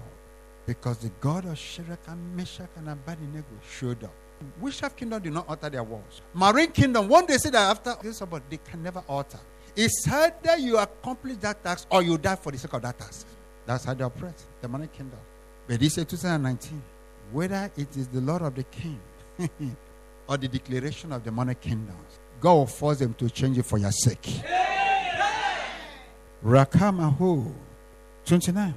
because 0.65 0.97
the 0.99 1.09
God 1.19 1.45
of 1.45 1.57
Shadrach 1.57 1.99
and 2.07 2.35
Meshach 2.35 2.69
and 2.77 2.89
Abednego 2.89 3.45
showed 3.69 4.03
up. 4.03 4.13
Witchcraft 4.59 4.97
kingdom 4.97 5.21
did 5.21 5.33
not 5.33 5.47
alter 5.47 5.69
their 5.69 5.83
walls. 5.83 6.21
Marine 6.33 6.71
kingdom, 6.71 7.07
one 7.07 7.25
day 7.25 7.37
said 7.37 7.53
that 7.53 7.69
after 7.69 7.95
this 8.01 8.21
about 8.21 8.49
they 8.49 8.57
can 8.57 8.83
never 8.83 9.03
alter. 9.07 9.39
It's 9.75 10.07
either 10.07 10.57
you 10.57 10.77
accomplish 10.77 11.37
that 11.37 11.63
task 11.63 11.87
or 11.91 12.01
you 12.01 12.17
die 12.17 12.35
for 12.35 12.51
the 12.51 12.57
sake 12.57 12.73
of 12.73 12.81
that 12.81 12.97
task. 12.97 13.27
That's 13.65 13.85
how 13.85 13.93
they 13.93 14.03
operate, 14.03 14.41
the 14.61 14.67
money 14.67 14.87
kingdom. 14.87 15.19
But 15.67 15.79
this 15.79 15.97
is 15.97 16.05
2019, 16.05 16.81
whether 17.31 17.71
it 17.75 17.95
is 17.97 18.07
the 18.07 18.21
Lord 18.21 18.41
of 18.41 18.55
the 18.55 18.63
King 18.63 18.99
or 20.27 20.37
the 20.37 20.47
declaration 20.47 21.11
of 21.11 21.23
the 21.23 21.31
money 21.31 21.55
kingdoms, 21.55 22.19
God 22.39 22.53
will 22.53 22.67
force 22.67 22.99
them 22.99 23.13
to 23.15 23.29
change 23.29 23.57
it 23.57 23.63
for 23.65 23.77
your 23.77 23.91
sake. 23.91 24.43
Rakamaho 26.43 27.51
29. 28.25 28.73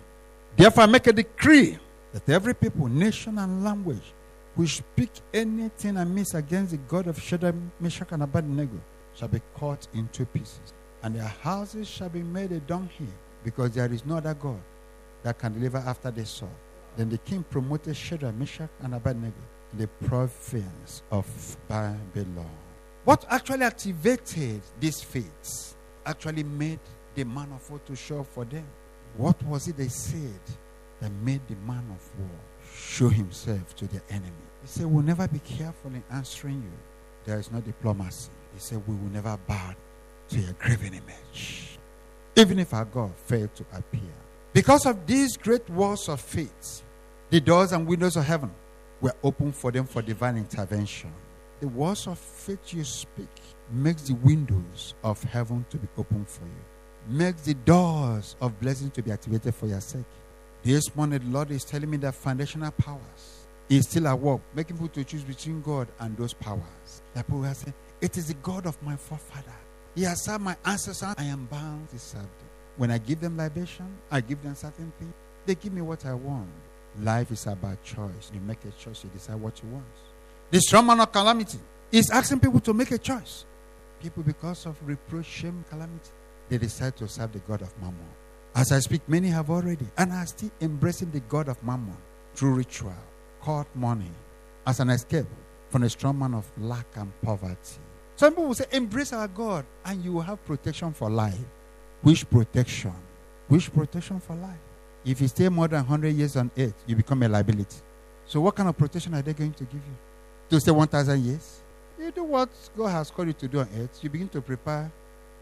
Therefore, 0.59 0.83
I 0.83 0.87
make 0.87 1.07
a 1.07 1.13
decree 1.13 1.79
that 2.13 2.29
every 2.29 2.53
people, 2.53 2.89
nation, 2.89 3.39
and 3.39 3.63
language 3.63 4.13
who 4.57 4.67
speak 4.67 5.13
anything 5.33 5.97
amiss 5.97 6.35
against 6.35 6.73
the 6.73 6.79
God 6.79 7.07
of 7.07 7.23
Shadrach, 7.23 7.55
Meshach, 7.79 8.11
and 8.11 8.25
Abednego 8.25 8.81
shall 9.15 9.29
be 9.29 9.41
cut 9.57 9.87
in 9.95 10.09
two 10.09 10.27
pieces, 10.27 10.75
and 11.05 11.15
their 11.15 11.29
houses 11.29 11.87
shall 11.87 12.09
be 12.09 12.25
made 12.25 12.51
a 12.51 12.59
dunghill, 12.59 13.07
because 13.45 13.71
there 13.71 13.93
is 13.93 14.05
no 14.05 14.17
other 14.17 14.35
God 14.35 14.61
that 15.23 15.39
can 15.39 15.53
deliver 15.53 15.79
after 15.79 16.11
the 16.11 16.27
sword. 16.27 16.51
Then 16.97 17.09
the 17.09 17.19
king 17.19 17.45
promoted 17.45 17.97
Shadrach, 17.97 18.35
Meshach, 18.35 18.69
and 18.83 18.97
Abednego 18.97 19.37
in 19.73 19.79
the 19.79 19.87
province 20.09 21.05
of 21.13 21.57
Babylon. 21.69 22.51
What 23.05 23.25
actually 23.31 23.63
activated 23.63 24.61
these 24.81 25.01
faiths 25.03 25.77
actually 26.05 26.43
made 26.43 26.81
the 27.15 27.25
man 27.25 27.53
of 27.53 27.71
war 27.71 27.79
to 27.87 27.95
show 27.95 28.25
for 28.25 28.45
them. 28.45 28.67
What 29.19 29.43
was 29.43 29.67
it 29.67 29.77
they 29.77 29.89
said 29.89 30.41
that 31.01 31.11
made 31.25 31.41
the 31.49 31.57
man 31.67 31.85
of 31.91 32.21
war 32.21 32.39
show 32.73 33.09
himself 33.09 33.75
to 33.77 33.89
the 33.89 34.01
enemy? 34.11 34.31
He 34.63 34.69
said, 34.69 34.87
We'll 34.87 35.03
never 35.03 35.27
be 35.27 35.41
careful 35.41 35.91
in 35.91 36.05
answering 36.13 36.63
you. 36.63 36.71
There 37.25 37.41
is 37.41 37.51
no 37.51 37.61
diplomacy. 37.61 38.31
He 38.55 38.61
said, 38.61 38.81
We 38.87 38.95
will 38.95 39.11
never 39.11 39.37
bow 39.49 39.75
to 40.29 40.39
your 40.39 40.53
graven 40.53 40.95
image, 40.95 41.79
even 42.37 42.61
if 42.61 42.73
our 42.73 42.85
God 42.85 43.13
failed 43.27 43.55
to 43.57 43.65
appear. 43.73 44.15
Because 44.53 44.87
of 44.87 45.05
these 45.05 45.37
great 45.37 45.69
walls 45.69 46.09
of 46.09 46.21
faith, 46.21 46.83
the 47.31 47.41
doors 47.41 47.73
and 47.73 47.89
windows 47.89 48.15
of 48.17 48.25
heaven 48.25 48.53
were 49.01 49.15
open 49.25 49.51
for 49.51 49.73
them 49.73 49.87
for 49.87 50.01
divine 50.01 50.37
intervention. 50.37 51.13
The 51.59 51.67
words 51.67 52.07
of 52.07 52.21
faith 52.21 52.73
you 52.73 52.85
speak 52.85 53.29
makes 53.73 54.03
the 54.03 54.15
windows 54.15 54.95
of 55.03 55.21
heaven 55.25 55.67
to 55.71 55.77
be 55.77 55.89
open 55.99 56.25
for 56.25 56.45
you, 56.45 56.65
makes 57.09 57.43
the 57.43 57.55
doors 57.55 58.37
of 58.41 58.59
blessing 58.61 58.91
to 58.93 59.03
be 59.03 59.11
activated 59.11 59.55
for 59.55 59.67
your 59.67 59.81
sake. 59.81 60.05
This 60.63 60.95
morning, 60.95 61.21
the 61.21 61.27
Lord 61.27 61.51
is 61.51 61.65
telling 61.65 61.89
me 61.91 61.97
that 61.99 62.15
foundational 62.15 62.71
powers 62.73 63.47
is 63.69 63.89
still 63.89 64.09
at 64.09 64.19
work, 64.19 64.41
making 64.55 64.77
people 64.77 64.89
to 64.89 65.05
choose 65.05 65.23
between 65.23 65.63
God 65.63 65.89
and 66.01 66.17
those 66.17 66.33
powers. 66.33 67.03
That 67.15 67.27
people 67.27 67.45
are 67.45 67.55
saying, 67.55 67.75
It 68.01 68.17
is 68.17 68.29
the 68.29 68.35
God 68.35 68.67
of 68.67 68.81
my 68.83 68.97
forefather. 68.97 69.55
He 69.95 70.03
has 70.03 70.25
served 70.25 70.43
my 70.45 70.57
ancestors. 70.65 71.15
I 71.17 71.25
am 71.25 71.47
bound 71.47 71.89
to 71.91 71.99
serve 71.99 72.23
them. 72.23 72.31
When 72.77 72.91
I 72.91 72.99
give 72.99 73.21
them 73.21 73.37
libation, 73.37 73.87
I 74.11 74.21
give 74.21 74.43
them 74.43 74.55
certain 74.55 74.93
things. 74.99 75.13
They 75.47 75.55
give 75.55 75.73
me 75.73 75.81
what 75.81 76.05
I 76.07 76.15
want. 76.15 76.49
Life 77.01 77.31
is 77.33 77.47
about 77.47 77.83
choice. 77.83 78.31
You 78.33 78.41
make 78.41 78.65
a 78.65 78.71
choice, 78.83 79.03
you 79.05 79.11
decide 79.11 79.41
what 79.41 79.63
you 79.63 79.69
want. 79.71 79.85
The 80.51 80.61
strong 80.61 80.87
man 80.87 81.01
of 81.01 81.13
calamity 81.13 81.59
is 81.91 82.11
asking 82.11 82.41
people 82.41 82.61
to 82.61 82.73
make 82.73 82.91
a 82.91 82.99
choice. 82.99 83.45
People, 84.03 84.23
because 84.23 84.67
of 84.67 84.77
reproach, 84.87 85.27
shame, 85.27 85.65
calamity, 85.69 86.11
they 86.49 86.59
decide 86.59 86.97
to 86.97 87.09
serve 87.09 87.33
the 87.33 87.39
God 87.41 87.63
of 87.63 87.77
Mammon. 87.81 88.09
As 88.55 88.73
I 88.73 88.81
speak, 88.81 89.03
many 89.09 89.29
have 89.29 89.51
already 89.51 89.87
and 89.97 90.13
are 90.13 90.27
still 90.27 90.51
embracing 90.61 91.11
the 91.11 91.21
God 91.21 91.49
of 91.49 91.63
Mammon 91.63 91.97
through 92.35 92.55
ritual, 92.55 92.95
court 93.41 93.69
money, 93.75 94.11
as 94.67 94.81
an 94.81 94.91
escape 94.91 95.27
from 95.71 95.83
the 95.83 95.91
strong 95.91 96.19
man 96.19 96.35
of 96.35 96.51
lack 96.59 96.87
and 96.97 97.13
poverty. 97.23 97.79
Some 98.17 98.33
people 98.33 98.47
will 98.47 98.55
say, 98.55 98.65
Embrace 98.73 99.13
our 99.13 99.29
God, 99.29 99.65
and 99.85 100.05
you 100.05 100.13
will 100.13 100.23
have 100.23 100.45
protection 100.45 100.93
for 100.93 101.09
life. 101.09 101.39
Which 102.03 102.29
protection? 102.29 102.93
Which 103.49 103.73
protection 103.73 104.21
for 104.21 104.35
life? 104.35 104.59
If 105.05 105.21
you 105.21 105.29
stay 105.29 105.49
more 105.49 105.69
than 105.69 105.81
100 105.81 106.09
years 106.11 106.37
on 106.37 106.51
earth, 106.59 106.75
you 106.87 106.97
become 106.97 107.23
a 107.23 107.29
liability. 107.29 107.79
So, 108.27 108.41
what 108.41 108.57
kind 108.57 108.69
of 108.69 108.77
protection 108.77 109.15
are 109.15 109.23
they 109.23 109.33
going 109.33 109.53
to 109.53 109.65
give 109.65 109.75
you? 109.75 109.97
To 110.51 110.61
stay 110.61 110.71
1,000 110.71 111.25
years? 111.25 111.61
You 111.99 112.11
do 112.11 112.25
what 112.25 112.49
God 112.77 112.89
has 112.89 113.11
called 113.11 113.29
you 113.29 113.35
to 113.35 113.49
do 113.49 113.61
on 113.61 113.69
earth. 113.79 113.99
You 114.03 114.11
begin 114.11 114.29
to 114.31 114.41
prepare 114.41 114.91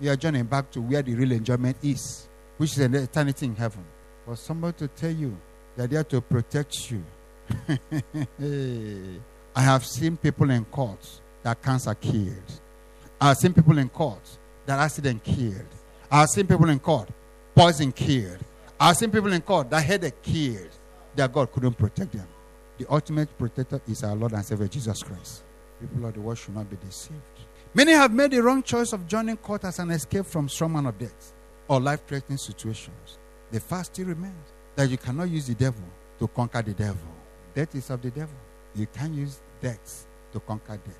your 0.00 0.16
journey 0.16 0.42
back 0.42 0.70
to 0.72 0.80
where 0.80 1.02
the 1.02 1.14
real 1.14 1.32
enjoyment 1.32 1.76
is, 1.82 2.28
which 2.56 2.72
is 2.72 2.78
an 2.78 2.94
eternity 2.94 3.46
in 3.46 3.56
heaven. 3.56 3.84
For 4.24 4.36
somebody 4.36 4.76
to 4.78 4.88
tell 4.88 5.10
you 5.10 5.36
they're 5.76 5.86
there 5.86 6.04
to 6.04 6.20
protect 6.20 6.90
you. 6.90 7.04
I 9.54 9.60
have 9.60 9.86
seen 9.86 10.16
people 10.16 10.50
in 10.50 10.64
courts 10.66 11.20
that 11.42 11.62
cancer 11.62 11.94
killed. 11.94 12.60
I 13.20 13.28
have 13.28 13.36
seen 13.36 13.52
people 13.54 13.78
in 13.78 13.88
court 13.88 14.38
that 14.66 14.78
accident 14.80 15.22
killed. 15.22 15.66
I 16.10 16.20
have 16.20 16.28
seen 16.28 16.46
people 16.46 16.68
in 16.68 16.78
court 16.78 17.08
poison 17.56 17.90
killed. 17.90 18.38
I 18.78 18.88
have 18.88 18.96
seen 18.98 19.10
people 19.10 19.32
in 19.32 19.40
court 19.40 19.70
that 19.70 19.82
headache 19.82 20.20
killed. 20.22 20.68
Their 21.14 21.28
God 21.28 21.50
couldn't 21.50 21.74
protect 21.78 22.12
them. 22.12 22.28
The 22.78 22.86
ultimate 22.90 23.36
protector 23.38 23.80
is 23.88 24.04
our 24.04 24.14
Lord 24.14 24.32
and 24.32 24.44
Savior 24.44 24.68
Jesus 24.68 25.02
Christ. 25.02 25.42
People 25.80 26.06
of 26.06 26.14
the 26.14 26.20
world 26.20 26.36
should 26.36 26.54
not 26.54 26.68
be 26.68 26.76
deceived. 26.76 27.20
Many 27.76 27.92
have 27.92 28.10
made 28.10 28.30
the 28.30 28.42
wrong 28.42 28.62
choice 28.62 28.94
of 28.94 29.06
joining 29.06 29.36
court 29.36 29.62
as 29.64 29.78
an 29.80 29.90
escape 29.90 30.24
from 30.24 30.48
strong 30.48 30.72
man 30.72 30.86
of 30.86 30.98
death 30.98 31.34
or 31.68 31.78
life 31.78 32.00
threatening 32.06 32.38
situations. 32.38 33.18
The 33.50 33.60
fact 33.60 33.86
still 33.92 34.06
remains 34.06 34.46
that 34.76 34.88
you 34.88 34.96
cannot 34.96 35.28
use 35.28 35.46
the 35.46 35.54
devil 35.54 35.84
to 36.18 36.26
conquer 36.26 36.62
the 36.62 36.72
devil. 36.72 36.96
Death 37.54 37.74
is 37.74 37.90
of 37.90 38.00
the 38.00 38.10
devil. 38.10 38.34
You 38.74 38.86
can't 38.86 39.12
use 39.12 39.42
death 39.60 40.06
to 40.32 40.40
conquer 40.40 40.78
death. 40.78 40.98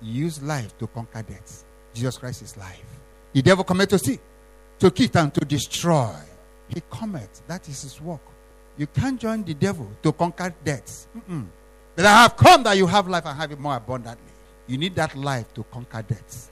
Use 0.00 0.42
life 0.42 0.78
to 0.78 0.86
conquer 0.86 1.20
death. 1.20 1.66
Jesus 1.92 2.16
Christ 2.16 2.40
is 2.40 2.56
life. 2.56 2.80
The 3.34 3.42
devil 3.42 3.62
cometh 3.62 3.90
to 3.90 3.98
see, 3.98 4.18
to 4.78 4.90
kill 4.90 5.10
and 5.16 5.34
to 5.34 5.44
destroy. 5.44 6.14
He 6.68 6.82
cometh. 6.90 7.46
That 7.46 7.68
is 7.68 7.82
his 7.82 8.00
work. 8.00 8.22
You 8.78 8.86
can't 8.86 9.20
join 9.20 9.44
the 9.44 9.52
devil 9.52 9.90
to 10.02 10.12
conquer 10.12 10.54
death. 10.64 11.08
Mm-mm. 11.14 11.44
But 11.94 12.06
I 12.06 12.22
have 12.22 12.38
come 12.38 12.62
that 12.62 12.78
you 12.78 12.86
have 12.86 13.06
life 13.06 13.26
and 13.26 13.38
have 13.38 13.52
it 13.52 13.60
more 13.60 13.76
abundantly. 13.76 14.32
You 14.66 14.78
need 14.78 14.94
that 14.96 15.14
life 15.14 15.52
to 15.54 15.62
conquer 15.64 16.02
death. 16.02 16.50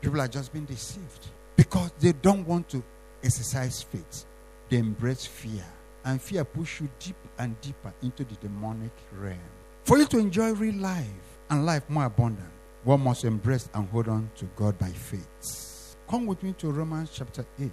People 0.00 0.20
are 0.20 0.28
just 0.28 0.52
being 0.52 0.64
deceived 0.64 1.28
because 1.56 1.92
they 2.00 2.12
don't 2.12 2.46
want 2.46 2.68
to 2.70 2.82
exercise 3.22 3.82
faith. 3.82 4.24
They 4.68 4.78
embrace 4.78 5.26
fear. 5.26 5.64
And 6.04 6.20
fear 6.20 6.44
push 6.44 6.80
you 6.80 6.88
deep 6.98 7.14
and 7.38 7.60
deeper 7.60 7.94
into 8.02 8.24
the 8.24 8.34
demonic 8.36 8.90
realm. 9.12 9.38
For 9.84 9.98
you 9.98 10.06
to 10.06 10.18
enjoy 10.18 10.52
real 10.52 10.74
life 10.76 11.06
and 11.50 11.64
life 11.64 11.88
more 11.88 12.06
abundant, 12.06 12.50
one 12.82 13.02
must 13.02 13.24
embrace 13.24 13.68
and 13.74 13.88
hold 13.88 14.08
on 14.08 14.28
to 14.36 14.46
God 14.56 14.76
by 14.78 14.88
faith. 14.88 15.96
Come 16.08 16.26
with 16.26 16.42
me 16.42 16.54
to 16.58 16.70
Romans 16.72 17.10
chapter 17.14 17.46
8. 17.60 17.70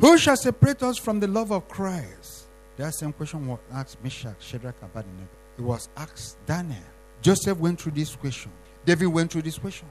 Who 0.00 0.18
shall 0.18 0.36
separate 0.36 0.82
us 0.82 0.98
from 0.98 1.20
the 1.20 1.28
love 1.28 1.52
of 1.52 1.68
Christ? 1.68 2.48
That 2.76 2.94
same 2.94 3.12
question 3.12 3.46
was 3.46 3.58
asked 3.72 4.02
Meshach, 4.02 4.34
Shadrach, 4.40 4.74
and 4.80 4.90
Abednego. 4.90 5.28
It 5.58 5.62
was 5.62 5.88
asked 5.96 6.44
Daniel. 6.46 6.78
Joseph 7.22 7.58
went 7.58 7.80
through 7.80 7.92
this 7.92 8.16
question. 8.16 8.50
David 8.84 9.08
went 9.08 9.30
through 9.32 9.42
this 9.42 9.58
question. 9.58 9.88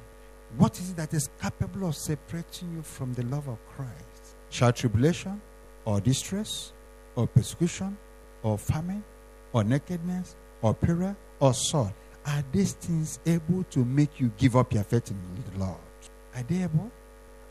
What 0.57 0.79
is 0.79 0.89
it 0.91 0.95
that 0.97 1.13
is 1.13 1.29
capable 1.41 1.87
of 1.87 1.95
separating 1.95 2.73
you 2.73 2.81
from 2.81 3.13
the 3.13 3.23
love 3.23 3.47
of 3.47 3.57
Christ? 3.69 4.35
Shall 4.49 4.73
tribulation, 4.73 5.39
or 5.85 6.01
distress, 6.01 6.73
or 7.15 7.27
persecution, 7.27 7.97
or 8.41 8.57
famine, 8.57 9.03
or 9.53 9.63
nakedness, 9.63 10.35
or 10.61 10.73
peril, 10.73 11.15
or 11.39 11.53
sword? 11.53 11.93
Are 12.25 12.43
these 12.51 12.73
things 12.73 13.19
able 13.25 13.63
to 13.65 13.85
make 13.85 14.19
you 14.19 14.31
give 14.37 14.55
up 14.55 14.73
your 14.73 14.83
faith 14.83 15.11
in 15.11 15.17
the 15.51 15.59
Lord? 15.59 15.77
Are 16.35 16.43
they 16.43 16.63
able? 16.63 16.91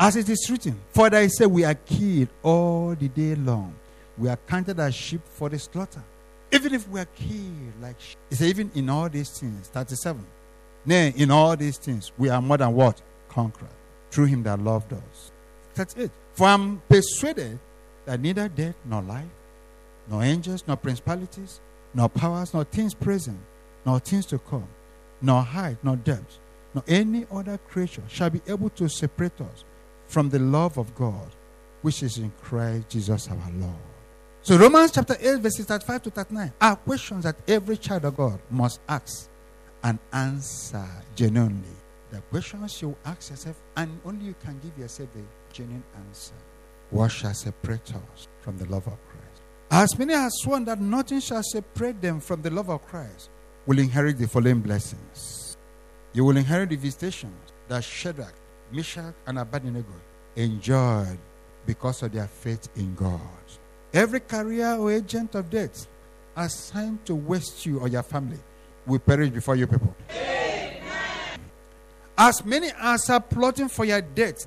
As 0.01 0.17
it 0.17 0.29
is 0.29 0.49
written, 0.51 0.81
for 0.93 1.13
I 1.15 1.27
say 1.29 1.47
we 1.47 1.65
are 1.65 1.75
killed 1.75 2.29
all 2.43 2.95
the 2.95 3.09
day 3.09 3.35
long. 3.35 3.75
We 4.17 4.29
are 4.29 4.39
counted 4.47 4.79
as 4.81 4.95
sheep 4.95 5.21
for 5.25 5.49
the 5.49 5.59
slaughter. 5.59 6.03
Even 6.51 6.75
if 6.75 6.89
we 6.89 7.01
are 7.01 7.09
killed 7.17 7.81
like 7.81 8.01
sheep. 8.01 8.17
It's 8.31 8.41
even 8.41 8.71
in 8.75 8.89
all 8.91 9.09
these 9.09 9.31
things, 9.39 9.69
37. 9.69 10.25
Nay, 10.89 11.13
in 11.17 11.31
all 11.31 11.55
these 11.55 11.77
things, 11.77 12.13
we 12.17 12.31
are 12.31 12.41
more 12.41 12.57
than 12.57 12.73
what? 12.73 13.03
Conquerors. 13.29 13.71
Through 14.11 14.25
him 14.25 14.43
that 14.45 14.59
loved 14.59 14.95
us. 14.95 15.33
That's 15.75 15.95
it. 15.97 16.11
For 16.33 16.47
I'm 16.47 16.81
persuaded 16.89 17.59
that 18.07 18.19
neither 18.21 18.49
death 18.49 18.75
nor 18.87 19.03
life, 19.03 19.29
nor 20.09 20.23
angels, 20.23 20.65
nor 20.67 20.79
principalities, 20.79 21.61
nor 21.93 22.09
powers, 22.09 22.55
nor 22.55 22.65
things 22.65 22.95
present, 22.95 23.39
nor 23.85 24.01
things 24.01 24.25
to 24.27 24.39
come, 24.39 24.67
nor 25.21 25.43
height, 25.43 25.77
nor 25.83 25.97
depth, 25.97 26.39
nor 26.73 26.83
any 26.89 27.27
other 27.31 27.59
creature 27.69 28.05
shall 28.09 28.31
be 28.31 28.41
able 28.49 28.71
to 28.71 28.89
separate 28.89 29.39
us 29.43 29.65
from 30.07 30.31
the 30.31 30.39
love 30.39 30.79
of 30.79 30.95
God, 30.95 31.29
which 31.83 32.03
is 32.03 32.17
in 32.17 32.33
Christ 32.43 32.89
Jesus 32.89 33.29
our 33.29 33.53
Lord. 33.59 33.75
So 34.41 34.57
Romans 34.57 34.93
chapter 34.93 35.19
8, 35.21 35.41
verses 35.41 35.67
35 35.67 36.03
to 36.05 36.11
39 36.11 36.53
are 36.63 36.77
questions 36.77 37.25
that 37.25 37.37
every 37.47 37.77
child 37.77 38.07
of 38.07 38.17
God 38.17 38.41
must 38.51 38.81
ask 38.89 39.29
and 39.83 39.99
answer 40.13 40.87
genuinely. 41.15 41.69
The 42.11 42.21
questions 42.23 42.81
you 42.81 42.97
ask 43.05 43.31
yourself, 43.31 43.61
and 43.77 44.01
only 44.05 44.27
you 44.27 44.35
can 44.43 44.59
give 44.63 44.77
yourself 44.79 45.11
the 45.13 45.23
genuine 45.53 45.85
answer. 46.07 46.35
What 46.91 47.09
shall 47.09 47.35
separate 47.35 47.95
us 47.95 48.29
from 48.41 48.57
the 48.57 48.65
love 48.65 48.87
of 48.87 48.99
Christ? 49.09 49.43
As 49.71 49.99
many 49.99 50.15
have 50.15 50.31
sworn 50.33 50.65
that 50.65 50.81
nothing 50.81 51.21
shall 51.21 51.43
separate 51.43 52.01
them 52.01 52.21
from 52.21 52.41
the 52.41 52.51
love 52.51 52.71
of 52.71 52.87
Christ, 52.87 53.29
will 53.67 53.79
inherit 53.79 54.17
the 54.19 54.27
following 54.27 54.61
blessings. 54.61 55.57
You 56.15 56.25
will 56.25 56.39
inherit 56.39 56.71
the 56.71 56.77
visitations 56.77 57.53
that 57.69 57.85
Shadrach, 57.85 58.33
Meshach, 58.73 59.15
and 59.27 59.39
Abednego 59.39 59.93
enjoyed 60.37 61.19
because 61.67 62.03
of 62.03 62.13
their 62.13 62.27
faith 62.27 62.69
in 62.77 62.95
God. 62.95 63.21
Every 63.93 64.21
career 64.21 64.77
or 64.77 64.91
agent 64.91 65.35
of 65.35 65.51
death 65.51 65.87
assigned 66.35 67.05
to 67.05 67.15
waste 67.15 67.67
you 67.67 67.81
or 67.81 67.89
your 67.89 68.03
family 68.03 68.39
will 68.89 68.99
perish 68.99 69.31
before 69.31 69.57
you 69.57 69.67
people. 69.67 69.95
As 72.17 72.45
many 72.45 72.71
as 72.81 73.09
are 73.11 73.21
plotting 73.21 73.69
for 73.69 73.85
your 73.85 74.01
death 74.01 74.47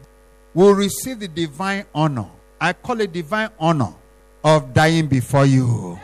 will 0.53 0.73
receive 0.73 1.19
the 1.19 1.27
divine 1.27 1.85
honor. 1.95 2.29
I 2.59 2.73
call 2.73 2.99
it 2.99 3.13
divine 3.13 3.49
honor 3.59 3.93
of 4.43 4.73
dying 4.73 5.07
before 5.07 5.45
you. 5.45 5.97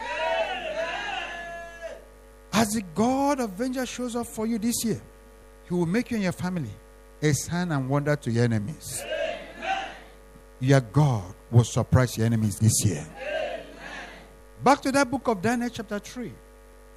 As 2.53 2.69
the 2.69 2.81
God 2.95 3.39
of 3.39 3.51
vengeance 3.51 3.89
shows 3.89 4.15
up 4.15 4.27
for 4.27 4.47
you 4.47 4.57
this 4.57 4.83
year, 4.85 5.01
He 5.67 5.73
will 5.73 5.85
make 5.85 6.09
you 6.09 6.15
and 6.15 6.23
your 6.23 6.31
family 6.31 6.71
a 7.21 7.33
sign 7.33 7.71
and 7.71 7.89
wonder 7.89 8.15
to 8.15 8.31
your 8.31 8.45
enemies. 8.45 9.03
Your 10.59 10.81
God 10.81 11.35
will 11.51 11.63
surprise 11.63 12.17
your 12.17 12.25
enemies 12.25 12.57
this 12.57 12.83
year. 12.85 13.05
Back 14.63 14.81
to 14.81 14.91
that 14.91 15.11
book 15.11 15.27
of 15.27 15.41
Daniel, 15.41 15.69
chapter 15.69 15.99
3. 15.99 16.31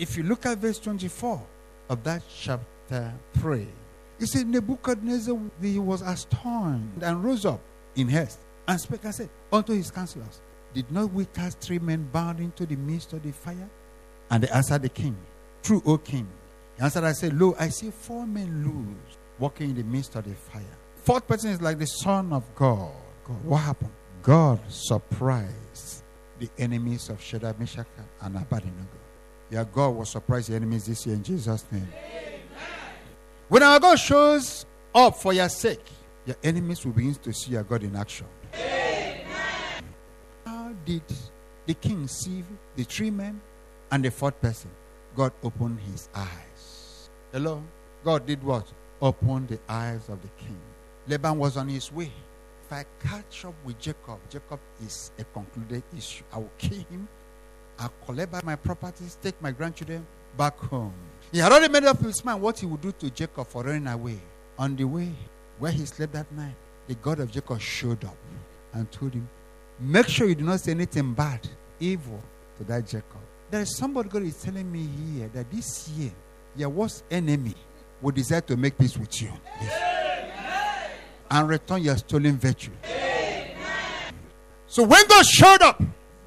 If 0.01 0.17
you 0.17 0.23
look 0.23 0.47
at 0.47 0.57
verse 0.57 0.79
24 0.79 1.43
of 1.91 2.03
that 2.05 2.23
chapter 2.35 3.13
3, 3.35 3.69
it 4.19 4.27
said 4.29 4.49
Nebuchadnezzar 4.49 5.39
he 5.61 5.79
was 5.79 6.01
astonished 6.01 7.03
and 7.03 7.23
rose 7.23 7.45
up 7.45 7.61
in 7.95 8.09
haste 8.09 8.39
and 8.67 8.81
spake 8.81 9.05
and 9.05 9.15
said 9.15 9.29
unto 9.53 9.75
his 9.75 9.91
counselors, 9.91 10.41
Did 10.73 10.91
not 10.91 11.13
we 11.13 11.27
cast 11.27 11.61
three 11.61 11.79
men 11.79 12.09
bound 12.11 12.41
into 12.41 12.65
the 12.65 12.77
midst 12.77 13.13
of 13.13 13.23
the 13.23 13.31
fire? 13.31 13.69
And 14.31 14.43
they 14.43 14.49
answered 14.49 14.81
the 14.81 14.89
king, 14.89 15.15
True, 15.63 15.83
O 15.85 15.99
king. 15.99 16.27
He 16.79 16.83
answered 16.83 17.05
and 17.05 17.15
said, 17.15 17.39
Lo, 17.39 17.55
I 17.59 17.69
see 17.69 17.91
four 17.91 18.27
men 18.27 18.65
loose 18.65 19.19
walking 19.39 19.69
in 19.69 19.77
the 19.77 19.85
midst 19.85 20.17
of 20.17 20.25
the 20.25 20.35
fire. 20.35 20.63
Fourth 21.05 21.29
person 21.29 21.51
is 21.51 21.61
like 21.61 21.79
the 21.79 21.85
Son 21.85 22.33
of 22.33 22.55
God. 22.55 22.91
God. 23.23 23.45
What 23.45 23.59
happened? 23.59 23.93
God 24.23 24.61
surprised 24.67 26.05
the 26.39 26.49
enemies 26.59 27.11
of 27.11 27.21
Shadrach, 27.21 27.61
Meshach, 27.61 27.87
and 28.23 28.37
Abednego. 28.37 29.00
Your 29.51 29.65
God 29.65 29.97
will 29.97 30.05
surprise 30.05 30.47
the 30.47 30.55
enemies 30.55 30.87
this 30.87 31.07
year 31.07 31.17
in 31.17 31.23
Jesus' 31.23 31.65
name. 31.73 31.89
Amen. 31.93 32.41
When 33.49 33.63
our 33.65 33.81
God 33.81 33.97
shows 33.97 34.65
up 34.95 35.17
for 35.17 35.33
your 35.33 35.49
sake, 35.49 35.85
your 36.25 36.37
enemies 36.45 36.85
will 36.85 36.93
begin 36.93 37.15
to 37.17 37.33
see 37.33 37.53
your 37.53 37.65
God 37.65 37.83
in 37.83 37.97
action. 37.97 38.27
Amen. 38.55 39.25
How 40.47 40.73
did 40.85 41.03
the 41.67 41.75
king 41.75 42.07
see 42.07 42.45
the 42.77 42.85
three 42.85 43.11
men 43.11 43.41
and 43.91 44.05
the 44.05 44.11
fourth 44.11 44.41
person? 44.41 44.71
God 45.17 45.33
opened 45.43 45.81
his 45.81 46.09
eyes. 46.15 47.11
Hello? 47.33 47.63
God 48.05 48.27
did 48.27 48.43
what? 48.45 48.73
Open 49.03 49.47
the 49.49 49.59
eyes 49.69 50.09
of 50.09 50.23
the 50.23 50.29
king. 50.39 50.61
Laban 51.09 51.39
was 51.39 51.57
on 51.57 51.69
his 51.69 51.91
way. 51.93 52.13
If 52.65 52.73
I 52.73 52.85
catch 53.03 53.45
up 53.45 53.55
with 53.65 53.81
Jacob, 53.81 54.21
Jacob 54.29 54.61
is 54.85 55.11
a 55.19 55.25
concluded 55.25 55.83
issue. 55.97 56.23
I 56.33 56.39
will 56.39 56.53
kill 56.57 56.79
him. 56.79 57.09
I'll 57.81 57.93
collect 58.05 58.31
back 58.31 58.45
my 58.45 58.57
properties, 58.57 59.17
take 59.23 59.41
my 59.41 59.53
grandchildren 59.53 60.07
back 60.37 60.57
home. 60.59 60.93
He 61.33 61.39
had 61.39 61.51
already 61.51 61.73
made 61.73 61.85
up 61.85 61.99
his 61.99 62.23
mind 62.23 62.43
what 62.43 62.59
he 62.59 62.67
would 62.67 62.83
do 62.83 62.93
to 62.93 63.09
Jacob 63.09 63.47
for 63.47 63.63
running 63.63 63.87
away. 63.87 64.21
On 64.59 64.77
the 64.77 64.85
way, 64.85 65.11
where 65.59 65.73
he 65.73 65.87
slept 65.87 66.13
that 66.13 66.31
night, 66.33 66.55
the 66.87 66.95
God 66.97 67.21
of 67.21 67.31
Jacob 67.31 67.59
showed 67.59 68.05
up 68.05 68.17
and 68.75 68.91
told 68.93 69.15
him, 69.15 69.27
Make 69.79 70.09
sure 70.09 70.29
you 70.29 70.35
do 70.35 70.45
not 70.45 70.61
say 70.61 70.73
anything 70.73 71.15
bad, 71.15 71.49
evil 71.79 72.23
to 72.59 72.65
that 72.65 72.87
Jacob. 72.87 73.21
There 73.51 73.63
is 73.63 73.75
somebody 73.79 74.11
God 74.11 74.25
is 74.25 74.43
telling 74.43 74.71
me 74.71 74.87
here 74.87 75.31
that 75.33 75.51
this 75.51 75.89
year, 75.89 76.11
your 76.57 76.69
worst 76.69 77.05
enemy 77.11 77.55
will 78.03 78.13
desire 78.13 78.43
to 78.43 78.57
make 78.59 78.77
peace 78.77 78.99
with 78.99 79.23
you. 79.23 79.31
Yes. 79.63 80.91
And 81.31 81.49
return 81.49 81.83
your 81.83 81.97
stolen 81.97 82.37
virtue. 82.37 82.73
Amen. 82.85 84.15
So 84.67 84.83
when 84.83 85.07
God 85.09 85.25
showed 85.25 85.63
up 85.63 85.83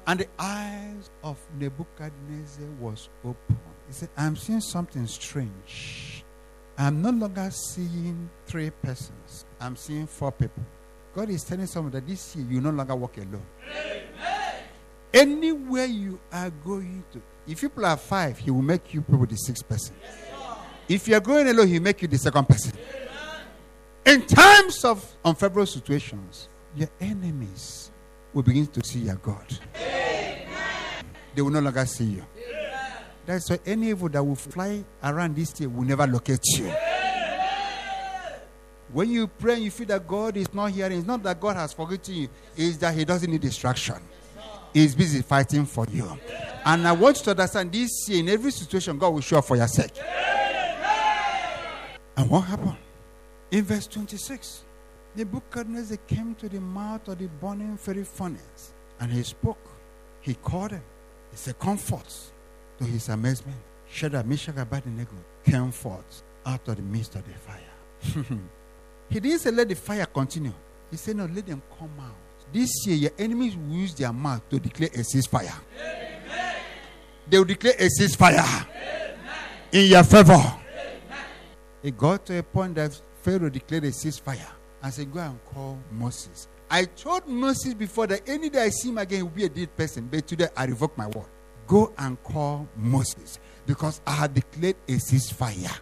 and 0.06 0.20
the 0.20 0.28
eyes 0.38 1.10
of 1.22 1.38
Nebuchadnezzar 1.58 2.66
was 2.80 3.08
open, 3.24 3.58
he 3.86 3.92
said, 3.92 4.08
I'm 4.16 4.36
seeing 4.36 4.60
something 4.60 5.06
strange. 5.06 6.24
I'm 6.76 7.00
no 7.02 7.10
longer 7.10 7.50
seeing 7.50 8.28
three 8.46 8.70
persons. 8.70 9.44
I'm 9.60 9.76
seeing 9.76 10.06
four 10.06 10.32
people. 10.32 10.64
God 11.14 11.30
is 11.30 11.44
telling 11.44 11.66
someone 11.66 11.92
that 11.92 12.06
this 12.06 12.34
year 12.34 12.46
you 12.50 12.60
no 12.60 12.70
longer 12.70 12.96
walk 12.96 13.16
alone. 13.18 13.46
Amen. 13.70 14.02
Anywhere 15.12 15.86
you 15.86 16.18
are 16.32 16.50
going 16.50 17.04
to, 17.12 17.22
if 17.46 17.60
people 17.60 17.86
are 17.86 17.96
five, 17.96 18.38
He 18.38 18.50
will 18.50 18.62
make 18.62 18.92
you 18.92 19.00
people 19.00 19.24
the 19.24 19.36
sixth 19.36 19.68
person. 19.68 19.94
Yes, 20.02 20.18
if 20.88 21.08
you 21.08 21.14
are 21.14 21.20
going 21.20 21.48
alone, 21.48 21.68
He 21.68 21.74
will 21.74 21.84
make 21.84 22.02
you 22.02 22.08
the 22.08 22.18
second 22.18 22.48
person. 22.48 22.72
Amen. 24.06 24.20
In 24.20 24.26
times 24.26 24.84
of 24.84 25.16
unfavorable 25.24 25.66
situations, 25.66 26.48
your 26.74 26.88
enemies 27.00 27.92
will 28.34 28.42
begin 28.42 28.66
to 28.66 28.84
see 28.84 29.00
your 29.00 29.14
God. 29.16 29.46
Amen. 29.76 30.46
They 31.34 31.40
will 31.40 31.50
no 31.50 31.60
longer 31.60 31.86
see 31.86 32.04
you. 32.04 32.24
That's 33.24 33.48
why 33.48 33.58
any 33.64 33.88
evil 33.88 34.08
that 34.10 34.22
will 34.22 34.34
fly 34.34 34.84
around 35.02 35.36
this 35.36 35.58
year 35.58 35.70
will 35.70 35.84
never 35.84 36.06
locate 36.06 36.44
you. 36.56 36.70
When 38.92 39.10
you 39.10 39.26
pray 39.26 39.54
and 39.54 39.62
you 39.64 39.70
feel 39.70 39.86
that 39.86 40.06
God 40.06 40.36
is 40.36 40.52
not 40.52 40.70
hearing, 40.70 40.98
it's 40.98 41.06
not 41.06 41.22
that 41.22 41.40
God 41.40 41.56
has 41.56 41.72
forgotten 41.72 42.14
you, 42.14 42.28
it's 42.56 42.76
that 42.78 42.94
He 42.94 43.04
doesn't 43.04 43.30
need 43.30 43.40
distraction. 43.40 43.96
He's 44.72 44.94
busy 44.94 45.22
fighting 45.22 45.66
for 45.66 45.86
you. 45.90 46.18
And 46.64 46.86
I 46.86 46.92
want 46.92 47.18
you 47.18 47.24
to 47.24 47.30
understand 47.30 47.72
this 47.72 48.08
year, 48.08 48.20
in 48.20 48.28
every 48.28 48.50
situation, 48.50 48.98
God 48.98 49.10
will 49.10 49.20
show 49.20 49.38
up 49.38 49.44
for 49.46 49.56
your 49.56 49.68
sake. 49.68 49.92
And 52.16 52.30
what 52.30 52.40
happened? 52.42 52.76
In 53.50 53.64
verse 53.64 53.86
26, 53.86 54.64
Nebuchadnezzar 55.16 55.98
came 56.08 56.34
to 56.36 56.48
the 56.48 56.60
mouth 56.60 57.06
of 57.08 57.18
the 57.18 57.28
burning 57.40 57.76
fiery 57.76 58.04
furnace 58.04 58.72
and 59.00 59.12
he 59.12 59.22
spoke. 59.22 59.58
He 60.20 60.34
called 60.34 60.72
him. 60.72 60.82
He 61.30 61.36
said, 61.36 61.58
Come 61.58 61.76
forth. 61.76 62.32
To 62.78 62.84
his 62.84 63.08
amazement, 63.08 63.56
Shadrach, 63.88 64.26
Meshach, 64.26 64.48
and 64.48 64.58
Abednego 64.58 65.14
came 65.44 65.70
forth 65.70 66.22
out 66.44 66.66
of 66.66 66.76
the 66.76 66.82
midst 66.82 67.14
of 67.14 67.22
the 67.24 67.34
fire. 67.34 68.36
he 69.08 69.20
didn't 69.20 69.38
say, 69.38 69.50
Let 69.52 69.68
the 69.68 69.76
fire 69.76 70.06
continue. 70.06 70.52
He 70.90 70.96
said, 70.96 71.16
No, 71.16 71.26
let 71.26 71.46
them 71.46 71.62
come 71.78 71.92
out. 72.00 72.16
This 72.52 72.70
year, 72.86 72.96
your 72.96 73.10
enemies 73.18 73.56
will 73.56 73.76
use 73.76 73.94
their 73.94 74.12
mouth 74.12 74.48
to 74.50 74.58
declare 74.58 74.90
a 74.92 74.98
ceasefire. 74.98 75.54
Amen. 75.80 76.56
They 77.28 77.38
will 77.38 77.44
declare 77.44 77.74
a 77.78 77.88
ceasefire 77.88 78.38
Amen. 78.38 79.18
in 79.70 79.90
your 79.90 80.02
favor. 80.02 80.32
Amen. 80.32 80.56
It 81.82 81.96
got 81.96 82.26
to 82.26 82.38
a 82.38 82.42
point 82.42 82.74
that 82.74 83.00
Pharaoh 83.22 83.50
declared 83.50 83.84
a 83.84 83.90
ceasefire 83.90 84.50
and 84.84 84.92
said, 84.92 85.12
Go 85.12 85.18
and 85.18 85.44
call 85.46 85.78
Moses. 85.90 86.46
I 86.70 86.84
told 86.84 87.26
Moses 87.26 87.74
before 87.74 88.06
that 88.06 88.28
any 88.28 88.50
day 88.50 88.64
I 88.64 88.68
see 88.68 88.90
him 88.90 88.98
again, 88.98 89.18
he 89.18 89.22
will 89.22 89.30
be 89.30 89.44
a 89.44 89.48
dead 89.48 89.74
person. 89.76 90.08
But 90.10 90.26
today 90.26 90.48
I 90.56 90.66
revoke 90.66 90.96
my 90.96 91.06
word. 91.06 91.26
Go 91.66 91.92
and 91.98 92.22
call 92.22 92.68
Moses 92.76 93.38
because 93.66 94.00
I 94.06 94.12
have 94.12 94.34
declared 94.34 94.76
a 94.86 94.92
ceasefire. 94.92 95.78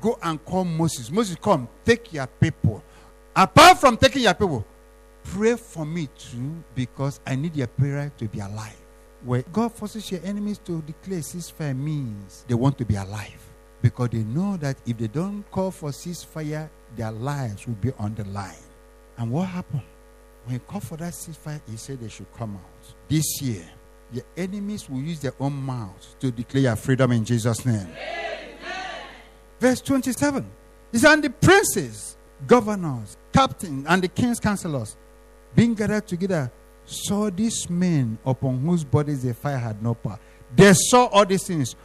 Go 0.00 0.18
and 0.22 0.44
call 0.44 0.64
Moses. 0.64 1.10
Moses, 1.10 1.36
come, 1.40 1.68
take 1.84 2.12
your 2.12 2.26
people. 2.26 2.82
Apart 3.36 3.78
from 3.78 3.96
taking 3.96 4.22
your 4.22 4.34
people, 4.34 4.66
pray 5.22 5.54
for 5.54 5.86
me 5.86 6.08
too 6.18 6.64
because 6.74 7.20
I 7.24 7.36
need 7.36 7.54
your 7.54 7.68
prayer 7.68 8.10
to 8.18 8.28
be 8.28 8.40
alive. 8.40 8.76
Where 9.22 9.42
God 9.42 9.72
forces 9.72 10.10
your 10.10 10.20
enemies 10.24 10.58
to 10.64 10.82
declare 10.82 11.20
ceasefire 11.20 11.76
means 11.76 12.44
they 12.48 12.54
want 12.54 12.78
to 12.78 12.84
be 12.84 12.96
alive 12.96 13.49
because 13.82 14.10
they 14.10 14.24
know 14.24 14.56
that 14.58 14.76
if 14.86 14.98
they 14.98 15.06
don't 15.06 15.44
call 15.50 15.70
for 15.70 15.90
ceasefire, 15.90 16.68
their 16.96 17.12
lives 17.12 17.66
will 17.66 17.74
be 17.74 17.92
on 17.98 18.14
the 18.14 18.24
line. 18.24 18.54
And 19.16 19.30
what 19.30 19.48
happened? 19.48 19.82
When 20.44 20.54
he 20.54 20.58
called 20.60 20.84
for 20.84 20.96
that 20.96 21.12
ceasefire, 21.12 21.60
he 21.68 21.76
said 21.76 22.00
they 22.00 22.08
should 22.08 22.32
come 22.34 22.56
out. 22.56 22.94
This 23.08 23.40
year, 23.42 23.64
your 24.12 24.24
enemies 24.36 24.88
will 24.88 25.00
use 25.00 25.20
their 25.20 25.34
own 25.38 25.52
mouths 25.52 26.16
to 26.20 26.30
declare 26.30 26.74
freedom 26.76 27.12
in 27.12 27.24
Jesus' 27.24 27.64
name. 27.64 27.76
Amen. 27.76 28.50
Verse 29.60 29.80
27. 29.80 30.44
He 30.92 30.98
said, 30.98 31.12
And 31.12 31.24
the 31.24 31.30
princes, 31.30 32.16
governors, 32.46 33.16
captains, 33.32 33.86
and 33.88 34.02
the 34.02 34.08
king's 34.08 34.40
counselors, 34.40 34.96
being 35.54 35.74
gathered 35.74 36.06
together, 36.06 36.50
saw 36.84 37.30
these 37.30 37.68
men 37.70 38.18
upon 38.24 38.60
whose 38.60 38.84
bodies 38.84 39.22
the 39.22 39.34
fire 39.34 39.58
had 39.58 39.82
no 39.82 39.94
power. 39.94 40.18
They 40.54 40.72
saw 40.74 41.06
all 41.06 41.24
these 41.24 41.46
things 41.46 41.76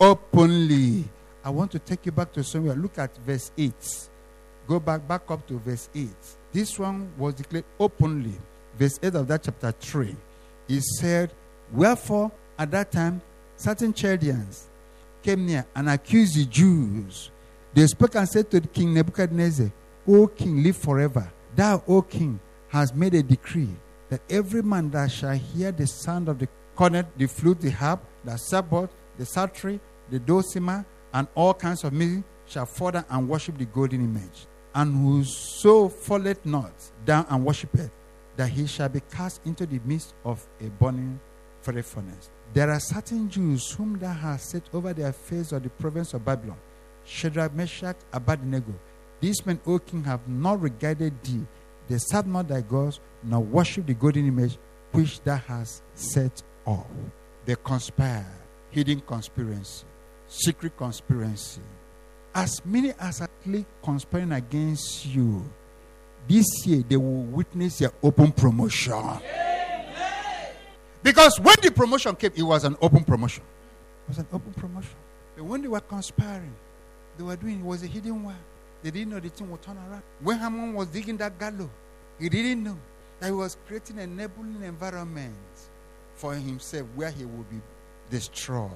openly. 0.00 1.04
I 1.44 1.50
want 1.50 1.70
to 1.72 1.78
take 1.78 2.06
you 2.06 2.12
back 2.12 2.32
to 2.32 2.42
somewhere. 2.42 2.74
Look 2.74 2.98
at 2.98 3.14
verse 3.18 3.52
8. 3.58 4.08
Go 4.66 4.80
back, 4.80 5.06
back 5.06 5.30
up 5.30 5.46
to 5.48 5.58
verse 5.58 5.90
8. 5.94 6.08
This 6.52 6.78
one 6.78 7.12
was 7.18 7.34
declared 7.34 7.66
openly. 7.78 8.32
Verse 8.78 8.98
8 9.02 9.14
of 9.14 9.28
that 9.28 9.42
chapter 9.42 9.70
3. 9.72 10.16
He 10.66 10.80
said, 10.80 11.32
Wherefore, 11.70 12.32
at 12.58 12.70
that 12.70 12.90
time, 12.90 13.20
certain 13.56 13.92
Chaldeans 13.92 14.68
came 15.22 15.44
near 15.44 15.66
and 15.74 15.90
accused 15.90 16.36
the 16.36 16.46
Jews. 16.46 17.30
They 17.74 17.86
spoke 17.88 18.14
and 18.14 18.28
said 18.28 18.50
to 18.50 18.60
king 18.62 18.94
Nebuchadnezzar, 18.94 19.70
O 20.08 20.26
king, 20.26 20.62
live 20.62 20.76
forever. 20.76 21.30
Thou, 21.54 21.82
O 21.86 22.00
king, 22.00 22.40
hast 22.68 22.96
made 22.96 23.14
a 23.14 23.22
decree 23.22 23.70
that 24.08 24.20
every 24.30 24.62
man 24.62 24.90
that 24.90 25.10
shall 25.10 25.34
hear 25.34 25.72
the 25.72 25.86
sound 25.86 26.28
of 26.28 26.38
the 26.38 26.48
cornet, 26.74 27.06
the 27.18 27.26
flute, 27.26 27.60
the 27.60 27.70
harp, 27.70 28.02
the 28.24 28.36
sabbot, 28.36 28.88
the 29.18 29.26
psaltery, 29.26 29.78
the 30.10 30.18
dulcimer, 30.18 30.84
and 31.14 31.26
all 31.34 31.54
kinds 31.54 31.84
of 31.84 31.92
music 31.92 32.24
shall 32.46 32.66
fall 32.66 32.92
and 32.94 33.28
worship 33.28 33.56
the 33.56 33.64
golden 33.64 34.04
image. 34.04 34.46
And 34.74 34.94
whoso 34.94 35.88
falleth 35.88 36.44
not 36.44 36.72
down 37.04 37.24
and 37.30 37.44
worshipeth, 37.44 37.92
that 38.36 38.48
he 38.48 38.66
shall 38.66 38.88
be 38.88 39.00
cast 39.12 39.40
into 39.46 39.64
the 39.64 39.80
midst 39.84 40.14
of 40.24 40.44
a 40.60 40.64
burning 40.64 41.18
furnace. 41.62 42.30
There 42.52 42.70
are 42.70 42.80
certain 42.80 43.30
Jews 43.30 43.70
whom 43.72 43.98
thou 43.98 44.12
hast 44.12 44.50
set 44.50 44.68
over 44.74 44.92
the 44.92 45.08
affairs 45.08 45.52
of 45.52 45.62
the 45.62 45.70
province 45.70 46.12
of 46.12 46.24
Babylon, 46.24 46.58
Shadrach, 47.04 47.54
Meshach, 47.54 47.96
Abednego. 48.12 48.74
These 49.20 49.46
men, 49.46 49.60
O 49.66 49.78
king, 49.78 50.04
have 50.04 50.28
not 50.28 50.60
regarded 50.60 51.14
thee. 51.22 51.46
They 51.88 51.98
serve 51.98 52.26
not 52.26 52.48
thy 52.48 52.60
gods, 52.60 53.00
nor 53.22 53.40
worship 53.40 53.86
the 53.86 53.94
golden 53.94 54.26
image 54.26 54.58
which 54.92 55.20
thou 55.22 55.36
hast 55.36 55.82
set 55.94 56.42
up. 56.66 56.86
They 57.44 57.56
conspire, 57.62 58.26
hidden 58.70 59.00
conspiracy, 59.00 59.84
secret 60.34 60.76
conspiracy. 60.76 61.60
As 62.34 62.60
many 62.64 62.92
as 62.98 63.20
are 63.20 63.28
conspiring 63.82 64.32
against 64.32 65.06
you, 65.06 65.44
this 66.28 66.66
year 66.66 66.82
they 66.88 66.96
will 66.96 67.22
witness 67.22 67.80
your 67.80 67.92
open 68.02 68.32
promotion. 68.32 69.02
Yeah. 69.22 70.50
Because 71.02 71.38
when 71.38 71.54
the 71.62 71.70
promotion 71.70 72.16
came, 72.16 72.32
it 72.34 72.42
was 72.42 72.64
an 72.64 72.76
open 72.80 73.04
promotion. 73.04 73.44
It 74.06 74.08
was 74.08 74.18
an 74.18 74.26
open 74.32 74.52
promotion. 74.54 74.96
But 75.36 75.44
when 75.44 75.62
they 75.62 75.68
were 75.68 75.80
conspiring, 75.80 76.54
they 77.18 77.24
were 77.24 77.36
doing 77.36 77.60
it 77.60 77.64
was 77.64 77.82
a 77.82 77.86
hidden 77.86 78.24
one. 78.24 78.38
They 78.82 78.90
didn't 78.90 79.10
know 79.10 79.20
the 79.20 79.28
thing 79.28 79.50
would 79.50 79.62
turn 79.62 79.76
around. 79.76 80.02
When 80.20 80.38
Haman 80.38 80.74
was 80.74 80.88
digging 80.88 81.18
that 81.18 81.38
gallows, 81.38 81.68
he 82.18 82.28
didn't 82.28 82.64
know 82.64 82.78
that 83.20 83.26
he 83.26 83.32
was 83.32 83.56
creating 83.66 83.98
a 83.98 84.02
enabling 84.02 84.62
environment 84.62 85.34
for 86.14 86.34
himself 86.34 86.86
where 86.94 87.10
he 87.10 87.24
would 87.24 87.50
be 87.50 87.60
destroyed. 88.10 88.70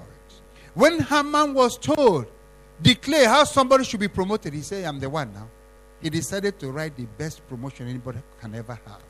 When 0.73 0.99
Haman 0.99 1.53
was 1.53 1.77
told, 1.77 2.27
declare 2.81 3.27
how 3.27 3.43
somebody 3.43 3.83
should 3.83 3.99
be 3.99 4.07
promoted, 4.07 4.53
he 4.53 4.61
said, 4.61 4.85
I'm 4.85 4.99
the 4.99 5.09
one 5.09 5.33
now. 5.33 5.47
He 6.01 6.09
decided 6.09 6.59
to 6.59 6.71
write 6.71 6.95
the 6.95 7.05
best 7.17 7.45
promotion 7.47 7.87
anybody 7.87 8.19
can 8.39 8.55
ever 8.55 8.79
have. 8.85 9.01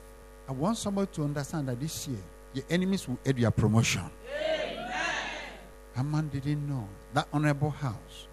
I 0.47 0.51
want 0.51 0.77
somebody 0.77 1.09
to 1.13 1.23
understand 1.23 1.67
that 1.67 1.79
this 1.79 2.07
year, 2.07 2.17
your 2.53 2.65
enemies 2.69 3.07
will 3.07 3.19
aid 3.25 3.37
your 3.37 3.51
promotion. 3.51 4.09
Amen. 4.33 4.91
Haman 5.95 6.29
didn't 6.29 6.67
know 6.67 6.87
that 7.13 7.27
honorable 7.31 7.69
house 7.69 8.27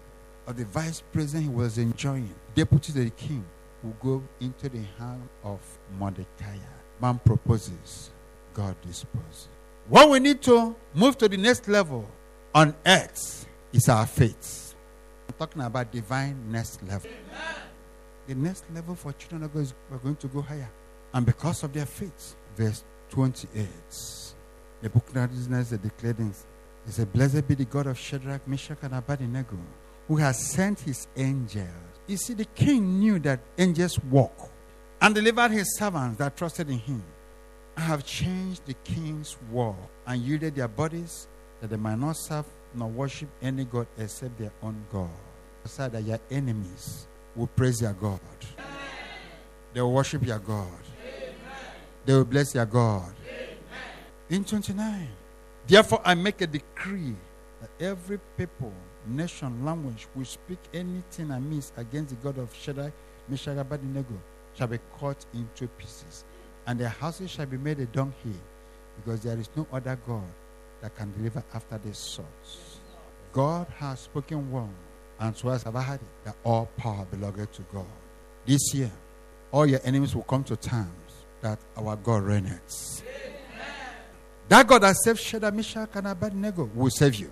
of 0.47 0.57
the 0.57 0.65
vice 0.65 1.03
president 1.11 1.43
he 1.43 1.49
was 1.49 1.77
enjoying, 1.77 2.33
deputy 2.55 2.93
to 2.93 3.03
the 3.03 3.09
king, 3.11 3.45
will 3.83 3.95
go 4.01 4.23
into 4.39 4.69
the 4.69 4.81
hand 4.97 5.21
of 5.43 5.59
Mordecai. 5.99 6.57
Man 6.99 7.19
proposes, 7.23 8.09
God 8.53 8.75
disposes. 8.81 9.49
What 9.87 10.09
we 10.09 10.19
need 10.19 10.41
to 10.43 10.75
move 10.95 11.17
to 11.19 11.29
the 11.29 11.37
next 11.37 11.67
level 11.67 12.09
on 12.57 12.73
earth 12.87 13.45
is 13.71 13.87
our 13.87 14.07
faith. 14.07 14.73
I'm 15.29 15.35
talking 15.37 15.61
about 15.61 15.91
divine 15.91 16.51
next 16.51 16.81
level. 16.81 17.07
Amen. 17.07 17.55
The 18.27 18.33
next 18.33 18.63
level 18.73 18.95
for 18.95 19.13
children 19.13 19.43
of 19.43 19.53
God 19.53 19.59
is 19.59 19.75
we're 19.91 19.99
going 19.99 20.15
to 20.15 20.27
go 20.27 20.41
higher. 20.41 20.67
And 21.13 21.23
because 21.23 21.61
of 21.61 21.71
their 21.71 21.85
faith, 21.85 22.35
verse 22.55 22.83
28. 23.11 23.67
The 24.81 24.89
book 24.89 25.07
of 25.09 25.15
Nebuchadnezzar 25.15 25.77
declared 25.77 26.17
this. 26.17 26.47
He 26.87 26.91
said, 26.93 27.13
Blessed 27.13 27.47
be 27.47 27.53
the 27.53 27.65
God 27.65 27.85
of 27.85 27.97
Shadrach, 27.99 28.47
Meshach, 28.47 28.79
and 28.81 28.95
Abednego, 28.95 29.59
who 30.07 30.15
has 30.15 30.43
sent 30.43 30.79
his 30.79 31.07
angels. 31.15 31.67
You 32.07 32.17
see, 32.17 32.33
the 32.33 32.45
king 32.45 32.99
knew 32.99 33.19
that 33.19 33.39
angels 33.59 33.99
walk 33.99 34.49
and 34.99 35.13
delivered 35.13 35.51
his 35.51 35.77
servants 35.77 36.17
that 36.17 36.35
trusted 36.35 36.71
in 36.71 36.79
him. 36.79 37.03
I 37.75 37.81
have 37.81 38.03
changed 38.03 38.65
the 38.65 38.73
king's 38.73 39.37
war 39.51 39.75
and 40.07 40.19
yielded 40.19 40.55
their 40.55 40.67
bodies 40.67 41.27
that 41.61 41.69
they 41.69 41.77
might 41.77 41.99
not 41.99 42.15
serve 42.15 42.45
nor 42.73 42.87
worship 42.87 43.29
any 43.41 43.65
God 43.65 43.87
except 43.97 44.37
their 44.37 44.51
own 44.61 44.85
God. 44.91 45.09
So 45.65 45.89
that 45.89 46.03
your 46.03 46.19
enemies 46.31 47.07
will 47.35 47.47
praise 47.47 47.81
your 47.81 47.93
God. 47.93 48.19
They 49.73 49.81
will 49.81 49.91
worship 49.91 50.25
your 50.25 50.39
God. 50.39 50.67
They 52.05 52.13
will 52.13 52.23
bless 52.23 52.55
your 52.55 52.65
God. 52.65 53.13
Amen. 53.29 53.57
In 54.29 54.43
29. 54.45 55.07
Therefore, 55.67 56.01
I 56.05 56.15
make 56.15 56.39
a 56.39 56.47
decree 56.47 57.15
that 57.59 57.69
every 57.83 58.19
people, 58.37 58.71
nation, 59.05 59.65
language 59.65 60.07
will 60.15 60.23
speak 60.23 60.59
anything 60.73 61.31
amiss 61.31 61.73
against 61.75 62.11
the 62.11 62.15
God 62.23 62.37
of 62.37 62.55
Shadrach, 62.55 62.93
Meshach, 63.27 63.57
Abednego 63.57 64.17
shall 64.57 64.67
be 64.67 64.79
cut 64.97 65.25
into 65.33 65.67
pieces, 65.67 66.23
and 66.65 66.79
their 66.79 66.89
houses 66.89 67.29
shall 67.29 67.45
be 67.45 67.57
made 67.57 67.79
a 67.79 67.85
dunghill, 67.87 68.39
because 68.95 69.19
there 69.21 69.37
is 69.37 69.49
no 69.57 69.67
other 69.73 69.99
God 70.07 70.23
that 70.81 70.95
can 70.95 71.11
deliver 71.13 71.43
after 71.53 71.77
this 71.77 71.97
sort. 71.97 72.27
God 73.33 73.67
has 73.77 74.01
spoken 74.01 74.51
one, 74.51 74.73
and 75.19 75.35
so 75.35 75.49
has 75.49 75.65
ever 75.65 75.81
had 75.81 75.95
it, 76.01 76.25
that 76.25 76.35
all 76.43 76.67
power 76.77 77.05
belongs 77.05 77.47
to 77.55 77.61
God. 77.73 77.85
This 78.45 78.73
year, 78.73 78.91
all 79.51 79.65
your 79.65 79.79
enemies 79.83 80.15
will 80.15 80.23
come 80.23 80.43
to 80.45 80.55
terms 80.55 81.25
that 81.41 81.59
our 81.77 81.95
God 81.95 82.23
reigns. 82.23 83.03
That 84.49 84.65
God 84.65 84.83
that 84.83 84.95
saved 85.03 85.19
Shadrach, 85.19 85.53
Meshach, 85.53 85.89
and 85.93 86.07
Abednego 86.07 86.69
will 86.73 86.89
save 86.89 87.15
you. 87.15 87.31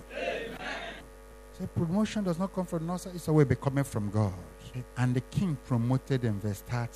So 1.57 1.65
promotion 1.67 2.23
does 2.25 2.37
not 2.37 2.53
come 2.53 2.65
from 2.65 2.89
us, 2.89 3.05
it's 3.07 3.29
always 3.29 3.47
coming 3.61 3.85
from 3.85 4.09
God. 4.09 4.33
And 4.97 5.15
the 5.15 5.21
king 5.21 5.57
promoted 5.65 6.25
in 6.25 6.39
verse 6.39 6.61
30. 6.67 6.91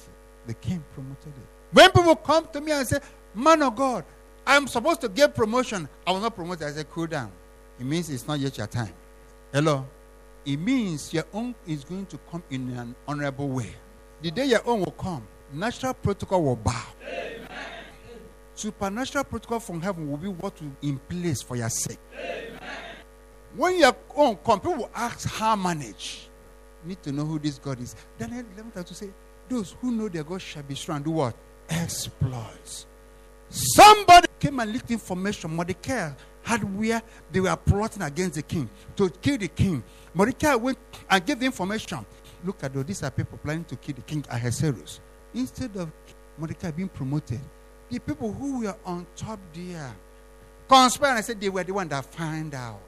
The 0.47 0.53
king 0.55 0.83
promoted 0.93 1.27
it. 1.27 1.47
When 1.71 1.89
people 1.91 2.15
come 2.17 2.47
to 2.51 2.59
me 2.59 2.73
and 2.73 2.85
say, 2.85 2.99
Man 3.33 3.63
of 3.63 3.75
God, 3.75 4.03
I'm 4.45 4.67
supposed 4.67 5.01
to 5.01 5.09
get 5.09 5.35
promotion. 5.35 5.87
I 6.05 6.11
will 6.11 6.19
not 6.19 6.35
promote. 6.35 6.61
I 6.61 6.71
said, 6.71 6.89
cool 6.89 7.07
down. 7.07 7.31
It 7.79 7.85
means 7.85 8.09
it's 8.09 8.27
not 8.27 8.39
yet 8.39 8.57
your 8.57 8.67
time. 8.67 8.93
Hello? 9.53 9.85
It 10.45 10.57
means 10.57 11.13
your 11.13 11.25
own 11.33 11.53
is 11.67 11.83
going 11.83 12.05
to 12.07 12.19
come 12.31 12.43
in 12.49 12.69
an 12.71 12.95
honorable 13.07 13.49
way. 13.49 13.75
The 14.21 14.31
day 14.31 14.45
your 14.45 14.67
own 14.67 14.79
will 14.79 14.91
come, 14.91 15.25
natural 15.53 15.93
protocol 15.93 16.43
will 16.43 16.55
bow. 16.55 16.85
Amen. 17.03 17.47
Supernatural 18.55 19.23
protocol 19.23 19.59
from 19.59 19.81
heaven 19.81 20.09
will 20.09 20.17
be 20.17 20.27
what 20.27 20.61
will 20.61 20.71
in 20.81 20.99
place 21.09 21.41
for 21.41 21.55
your 21.55 21.69
sake. 21.69 21.99
Amen. 22.13 22.59
When 23.55 23.79
your 23.79 23.95
own 24.15 24.37
come, 24.37 24.59
people 24.59 24.75
will 24.75 24.91
ask 24.93 25.27
how 25.27 25.55
manage. 25.55 26.29
You 26.83 26.89
need 26.89 27.03
to 27.03 27.11
know 27.11 27.25
who 27.25 27.39
this 27.39 27.57
God 27.57 27.79
is. 27.79 27.95
Daniel 28.17 28.45
11 28.55 28.83
to 28.83 28.93
say, 28.93 29.09
those 29.47 29.75
who 29.81 29.91
know 29.91 30.09
their 30.09 30.23
God 30.23 30.41
shall 30.41 30.63
be 30.63 30.75
strong 30.75 31.01
do 31.01 31.11
what? 31.11 31.35
Exploits. 31.69 32.85
Somebody 33.49 34.27
came 34.39 34.59
and 34.59 34.71
leaked 34.71 34.91
information. 34.91 35.55
Mordecai 35.55 36.11
had 36.43 36.63
where 36.77 37.01
they 37.31 37.39
were 37.39 37.55
plotting 37.55 38.03
against 38.03 38.35
the 38.35 38.41
king 38.41 38.69
to 38.95 39.09
kill 39.09 39.37
the 39.37 39.47
king. 39.47 39.83
Mordecai 40.13 40.55
went 40.55 40.77
and 41.09 41.25
gave 41.25 41.39
the 41.39 41.45
information. 41.45 42.05
Look 42.43 42.63
at 42.63 42.73
those. 42.73 42.85
These 42.85 43.03
are 43.03 43.11
people 43.11 43.37
planning 43.37 43.65
to 43.65 43.75
kill 43.75 43.95
the 43.95 44.01
king 44.01 44.23
Ahasuerus. 44.29 44.99
Instead 45.33 45.75
of 45.77 45.91
Mordecai 46.37 46.71
being 46.71 46.89
promoted, 46.89 47.39
the 47.89 47.99
people 47.99 48.31
who 48.31 48.61
were 48.61 48.75
on 48.85 49.05
top 49.15 49.39
there 49.53 49.93
conspired 50.67 51.17
and 51.17 51.25
said 51.25 51.41
they 51.41 51.49
were 51.49 51.63
the 51.63 51.73
one 51.73 51.87
that 51.89 52.05
find 52.05 52.53
out. 52.53 52.79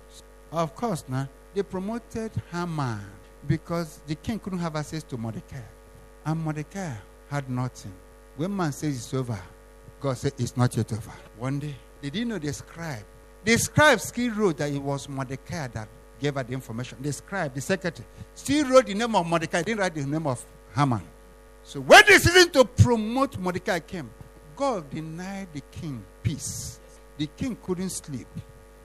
Of 0.52 0.76
course, 0.76 1.04
now 1.08 1.28
they 1.54 1.64
promoted 1.64 2.32
Haman 2.52 3.02
because 3.48 4.00
the 4.08 4.16
king 4.16 4.40
couldn't 4.40 4.60
have 4.60 4.76
access 4.76 5.04
to 5.04 5.18
Mordecai. 5.18 5.62
And 6.26 6.40
Mordecai 6.44 6.94
had 7.30 7.50
nothing. 7.50 7.94
When 8.38 8.56
man 8.56 8.72
says 8.72 8.96
it's 8.96 9.14
over, 9.14 9.40
God 10.02 10.18
said 10.18 10.34
it's 10.38 10.58
not 10.58 10.76
yet 10.76 10.92
over. 10.92 11.12
One 11.38 11.60
day, 11.60 11.76
they 12.02 12.10
didn't 12.10 12.30
know 12.30 12.40
the 12.40 12.52
scribe. 12.52 13.04
The 13.44 13.58
scribe 13.58 14.00
still 14.00 14.34
wrote 14.34 14.58
that 14.58 14.72
it 14.72 14.82
was 14.82 15.08
Mordecai 15.08 15.68
that 15.68 15.88
gave 16.20 16.36
her 16.36 16.44
the 16.44 16.54
information. 16.54 16.98
The 17.02 17.14
scribe, 17.14 17.54
the 17.54 17.62
secretary, 17.62 18.08
still 18.36 18.68
wrote 18.68 18.88
the 18.88 18.94
name 18.94 19.16
of 19.16 19.26
Mordecai, 19.26 19.62
didn't 19.62 19.80
write 19.80 19.96
the 19.96 20.06
name 20.06 20.28
of 20.28 20.44
Haman. 20.76 21.02
So 21.64 21.80
when 21.80 22.04
the 22.08 22.20
season 22.20 22.52
to 22.52 22.66
promote 22.66 23.38
Mordecai 23.38 23.80
came, 23.80 24.10
God 24.56 24.90
denied 24.90 25.48
the 25.54 25.62
king 25.72 26.04
peace. 26.24 26.80
The 27.18 27.28
king 27.38 27.58
couldn't 27.64 27.90
sleep. 27.90 28.28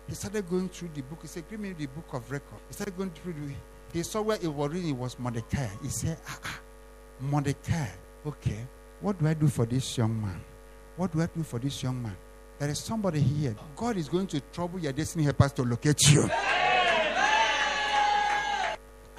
He 0.07 0.15
started 0.15 0.49
going 0.49 0.69
through 0.69 0.91
the 0.95 1.03
book. 1.03 1.19
He 1.23 1.29
said, 1.29 1.49
Give 1.49 1.59
me 1.59 1.73
the 1.73 1.87
book 1.87 2.13
of 2.13 2.31
record. 2.31 2.61
He 2.69 2.75
started 2.75 2.97
going 2.97 3.11
through 3.11 3.33
the 3.33 3.55
he 3.93 4.03
saw 4.03 4.21
where 4.21 4.39
it 4.43 4.49
was 4.49 4.71
written 4.71 4.91
it 4.91 4.97
was 4.97 5.19
Mordecai. 5.19 5.69
He 5.83 5.89
said, 5.89 6.19
ah, 6.29 6.39
ah, 6.45 6.61
Mordecai. 7.21 7.89
Okay, 8.27 8.67
what 9.01 9.19
do 9.19 9.27
I 9.27 9.35
do 9.35 9.49
for 9.49 9.65
this 9.65 9.97
young 9.97 10.21
man? 10.21 10.41
What 10.97 11.13
do 11.13 11.21
I 11.21 11.27
do 11.27 11.43
for 11.43 11.59
this 11.59 11.83
young 11.83 12.03
man? 12.03 12.17
There 12.59 12.71
is 12.71 12.79
somebody 12.79 13.21
here. 13.21 13.55
God 13.77 13.99
is 13.99 14.09
going 14.09 14.27
to 14.29 14.41
trouble 14.53 14.79
your 14.79 14.93
destiny 14.93 15.25
helpers 15.25 15.53
to 15.53 15.63
locate 15.63 16.01
you. 16.09 16.23
And 16.23 16.31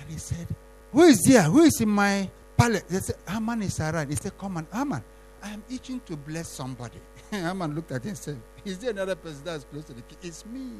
he 0.09 0.17
said, 0.17 0.47
Who 0.91 1.03
is 1.03 1.21
there? 1.27 1.43
Who 1.43 1.61
is 1.61 1.79
in 1.79 1.89
my 1.89 2.29
palace? 2.57 2.83
They 2.89 2.97
said, 2.97 3.17
Haman 3.27 3.61
is 3.61 3.79
around. 3.79 4.09
He 4.09 4.15
said, 4.15 4.35
Come 4.37 4.57
on, 4.57 4.67
Haman. 4.73 5.03
I 5.43 5.51
am 5.51 5.63
itching 5.69 6.01
to 6.07 6.17
bless 6.17 6.49
somebody. 6.49 6.97
Haman 7.31 7.75
looked 7.75 7.91
at 7.91 8.01
him 8.01 8.09
and 8.09 8.17
said, 8.17 8.41
Is 8.65 8.79
there 8.79 8.89
another 8.89 9.15
person 9.15 9.41
that's 9.43 9.65
close 9.65 9.85
to 9.85 9.93
the 9.93 10.01
king? 10.01 10.17
It's 10.23 10.43
me. 10.47 10.71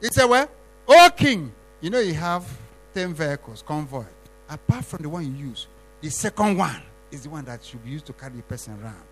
He 0.00 0.06
said, 0.12 0.26
Well, 0.26 0.48
oh 0.86 1.10
king, 1.16 1.52
you 1.80 1.90
know 1.90 1.98
you 1.98 2.14
have 2.14 2.46
10 2.94 3.14
vehicles, 3.14 3.64
convoy. 3.66 4.04
Apart 4.48 4.84
from 4.84 5.02
the 5.02 5.08
one 5.08 5.26
you 5.26 5.48
use, 5.48 5.66
the 6.00 6.08
second 6.08 6.56
one 6.56 6.82
is 7.10 7.24
the 7.24 7.30
one 7.30 7.44
that 7.46 7.64
should 7.64 7.84
be 7.84 7.90
used 7.90 8.06
to 8.06 8.12
carry 8.12 8.36
the 8.36 8.42
person 8.42 8.80
around. 8.80 9.02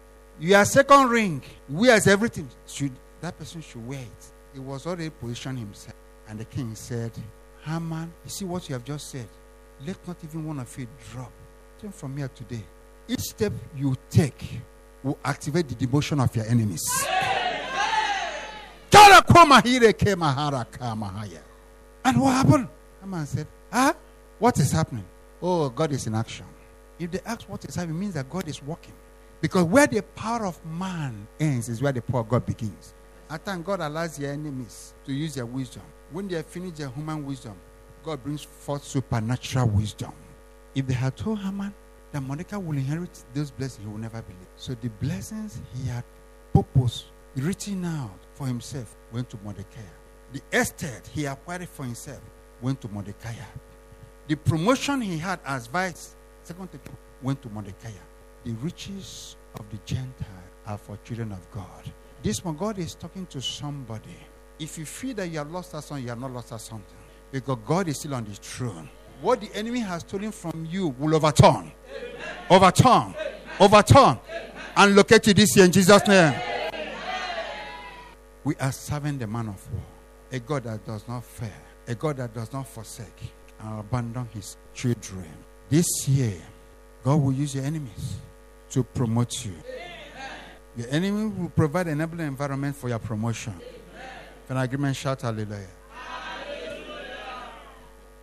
Your 0.41 0.65
second 0.65 1.09
ring 1.11 1.43
wears 1.69 2.07
everything. 2.07 2.49
Should 2.67 2.93
that 3.21 3.39
person 3.39 3.61
should 3.61 3.87
wear 3.87 4.01
it? 4.01 4.27
He 4.53 4.61
was 4.61 4.87
already 4.87 5.11
positioned 5.11 5.59
himself. 5.59 5.97
And 6.29 6.39
the 6.39 6.45
king 6.45 6.75
said, 6.75 7.13
Haman, 7.65 8.13
you 8.25 8.31
see 8.31 8.45
what 8.45 8.69
you 8.69 8.75
have 8.75 8.85
just 8.85 9.11
said? 9.11 9.29
Let 9.87 9.97
not 10.07 10.17
even 10.25 10.45
one 10.45 10.59
of 10.61 10.79
you 10.79 10.87
drop. 11.13 11.33
Turn 11.81 11.93
from 11.93 12.17
here 12.17 12.29
today. 12.29 12.63
Each 13.09 13.21
step 13.21 13.53
you 13.77 13.97
take 14.11 14.61
will 15.03 15.19
activate 15.25 15.69
the 15.69 15.75
devotion 15.75 16.21
of 16.21 16.35
your 16.35 16.47
enemies. 16.47 16.83
And 22.05 22.21
what 22.21 22.33
happened? 22.33 22.69
Haman 23.01 23.27
said, 23.27 23.47
Ah, 23.73 23.95
what 24.39 24.59
is 24.59 24.73
happening? 24.73 25.05
Oh, 25.43 25.69
God 25.69 25.93
is 25.93 26.07
in 26.07 26.15
action. 26.15 26.47
If 26.99 27.11
they 27.11 27.21
ask 27.27 27.49
what 27.49 27.65
is 27.65 27.75
happening, 27.75 27.97
it 27.97 28.01
means 28.01 28.15
that 28.15 28.31
God 28.31 28.49
is 28.49 28.63
working. 28.63 28.95
Because 29.45 29.65
where 29.65 29.87
the 29.87 30.01
power 30.01 30.47
of 30.47 30.59
man 30.65 31.27
ends 31.39 31.69
is 31.69 31.83
where 31.83 31.93
the 31.93 32.01
power 32.01 32.23
of 32.23 32.31
God 32.31 32.47
begins. 32.47 32.95
I 33.29 33.37
thank 33.37 33.67
God 33.67 33.81
allows 33.81 34.19
your 34.19 34.33
enemies 34.33 34.95
to 35.05 35.13
use 35.13 35.35
their 35.35 35.45
wisdom. 35.45 35.83
When 36.13 36.29
they 36.29 36.37
have 36.37 36.47
finished 36.47 36.77
their 36.77 36.89
human 36.89 37.27
wisdom, 37.27 37.53
God 38.03 38.25
brings 38.25 38.43
forth 38.43 38.85
supernatural 38.85 39.69
wisdom. 39.69 40.15
If 40.75 40.87
they 40.87 40.95
had 40.95 41.15
told 41.19 41.41
Haman 41.41 41.75
that 42.13 42.23
Mordecai 42.23 42.57
will 42.57 42.79
inherit 42.79 43.23
those 43.35 43.51
blessings, 43.51 43.85
he 43.85 43.93
will 43.93 43.99
never 43.99 44.23
believe. 44.23 44.49
So 44.57 44.75
the 44.81 44.89
blessings 44.89 45.61
he 45.75 45.91
had 45.91 46.05
purpose 46.55 47.05
written 47.37 47.85
out 47.85 48.17
for 48.33 48.47
himself 48.47 48.97
went 49.13 49.29
to 49.29 49.39
Mordecai. 49.45 49.83
The 50.33 50.41
estate 50.59 51.07
he 51.13 51.27
acquired 51.27 51.69
for 51.69 51.85
himself 51.85 52.23
went 52.63 52.81
to 52.81 52.89
Mordecai. 52.89 53.35
The 54.27 54.37
promotion 54.37 55.03
he 55.03 55.19
had 55.19 55.39
as 55.45 55.67
vice, 55.67 56.17
second 56.45 56.71
went 57.21 57.43
to 57.43 57.51
Mordecai. 57.51 57.91
The 58.45 58.53
riches 58.63 59.37
of 59.59 59.69
the 59.71 59.79
Gentile 59.85 60.27
are 60.67 60.79
for 60.79 60.97
children 61.05 61.33
of 61.33 61.51
God. 61.51 61.93
This 62.23 62.45
one, 62.45 62.57
God 62.57 62.79
is 62.79 62.95
talking 62.95 63.27
to 63.27 63.41
somebody. 63.41 64.17
If 64.59 64.79
you 64.79 64.85
feel 64.85 65.15
that 65.15 65.29
you 65.29 65.39
have 65.39 65.51
lost 65.51 65.71
something, 65.71 66.03
you 66.03 66.09
have 66.11 66.21
not 66.21 66.33
lost 66.33 66.49
something. 66.49 66.97
Because 67.33 67.59
God 67.67 67.89
is 67.89 67.99
still 67.99 68.15
on 68.15 68.25
the 68.25 68.35
throne. 68.35 68.89
What 69.21 69.41
the 69.41 69.51
enemy 69.55 69.81
has 69.81 70.03
stolen 70.03 70.33
from 70.33 70.67
you 70.71 70.89
will 70.89 71.15
overturn. 71.15 71.73
Overturn. 72.51 73.15
Overturn. 73.59 74.19
And 74.77 74.95
locate 74.97 75.27
you 75.27 75.35
this 75.35 75.57
year 75.57 75.65
in 75.65 75.73
Jesus' 75.73 76.07
name. 76.07 76.35
We 78.45 78.55
are 78.57 78.73
serving 78.73 79.19
the 79.19 79.27
man 79.27 79.49
of 79.49 79.73
war. 79.73 79.83
A 80.33 80.39
God 80.39 80.65
that 80.65 80.85
does 80.85 81.07
not 81.09 81.25
fail 81.25 81.51
a 81.87 81.95
God 81.95 82.17
that 82.17 82.35
does 82.35 82.53
not 82.53 82.67
forsake 82.67 83.33
and 83.61 83.81
abandon 83.81 84.29
his 84.33 84.57
children. 84.73 85.31
This 85.69 85.87
year, 86.09 86.37
God 87.03 87.17
will 87.17 87.33
use 87.33 87.55
your 87.55 87.65
enemies 87.65 88.17
to 88.75 88.83
promote 88.83 89.45
you. 89.45 89.55
Your 90.77 90.89
enemy 90.91 91.27
will 91.27 91.49
provide 91.51 91.87
an 91.87 91.93
enabling 91.93 92.27
environment 92.27 92.75
for 92.75 92.89
your 92.89 92.99
promotion. 92.99 93.55
An 94.49 94.57
agreement 94.57 94.97
shout 94.97 95.23
hallelujah. 95.23 95.69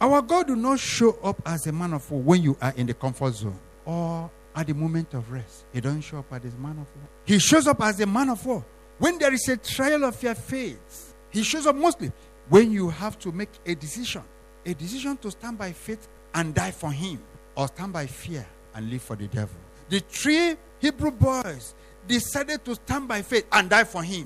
Our 0.01 0.21
God 0.21 0.49
will 0.49 0.57
not 0.57 0.79
show 0.79 1.17
up 1.23 1.41
as 1.45 1.67
a 1.67 1.71
man 1.71 1.93
of 1.93 2.09
war 2.11 2.21
when 2.21 2.43
you 2.43 2.57
are 2.61 2.73
in 2.75 2.87
the 2.87 2.93
comfort 2.93 3.33
zone 3.33 3.57
or 3.85 4.29
at 4.53 4.67
the 4.67 4.73
moment 4.73 5.13
of 5.13 5.31
rest. 5.31 5.63
He 5.71 5.79
doesn't 5.79 6.01
show 6.01 6.19
up 6.19 6.33
as 6.33 6.43
a 6.43 6.57
man 6.57 6.71
of 6.71 6.87
war. 6.95 7.07
He 7.23 7.39
shows 7.39 7.67
up 7.67 7.81
as 7.81 7.99
a 8.01 8.05
man 8.05 8.29
of 8.29 8.45
war 8.45 8.65
when 8.97 9.17
there 9.19 9.33
is 9.33 9.47
a 9.47 9.55
trial 9.55 10.03
of 10.03 10.21
your 10.21 10.35
faith. 10.35 11.13
He 11.29 11.43
shows 11.43 11.65
up 11.65 11.77
mostly 11.77 12.11
when 12.49 12.71
you 12.71 12.89
have 12.89 13.17
to 13.19 13.31
make 13.31 13.51
a 13.65 13.73
decision, 13.73 14.23
a 14.65 14.73
decision 14.73 15.15
to 15.17 15.31
stand 15.31 15.57
by 15.57 15.71
faith 15.71 16.09
and 16.33 16.53
die 16.53 16.71
for 16.71 16.91
him, 16.91 17.21
or 17.55 17.67
stand 17.67 17.93
by 17.93 18.05
fear 18.07 18.45
and 18.75 18.89
live 18.89 19.01
for 19.01 19.15
the 19.15 19.27
devil. 19.27 19.55
The 19.91 19.99
three 19.99 20.55
Hebrew 20.79 21.11
boys 21.11 21.75
decided 22.07 22.63
to 22.63 22.75
stand 22.75 23.09
by 23.09 23.21
faith 23.21 23.45
and 23.51 23.69
die 23.69 23.83
for 23.83 24.01
him. 24.01 24.25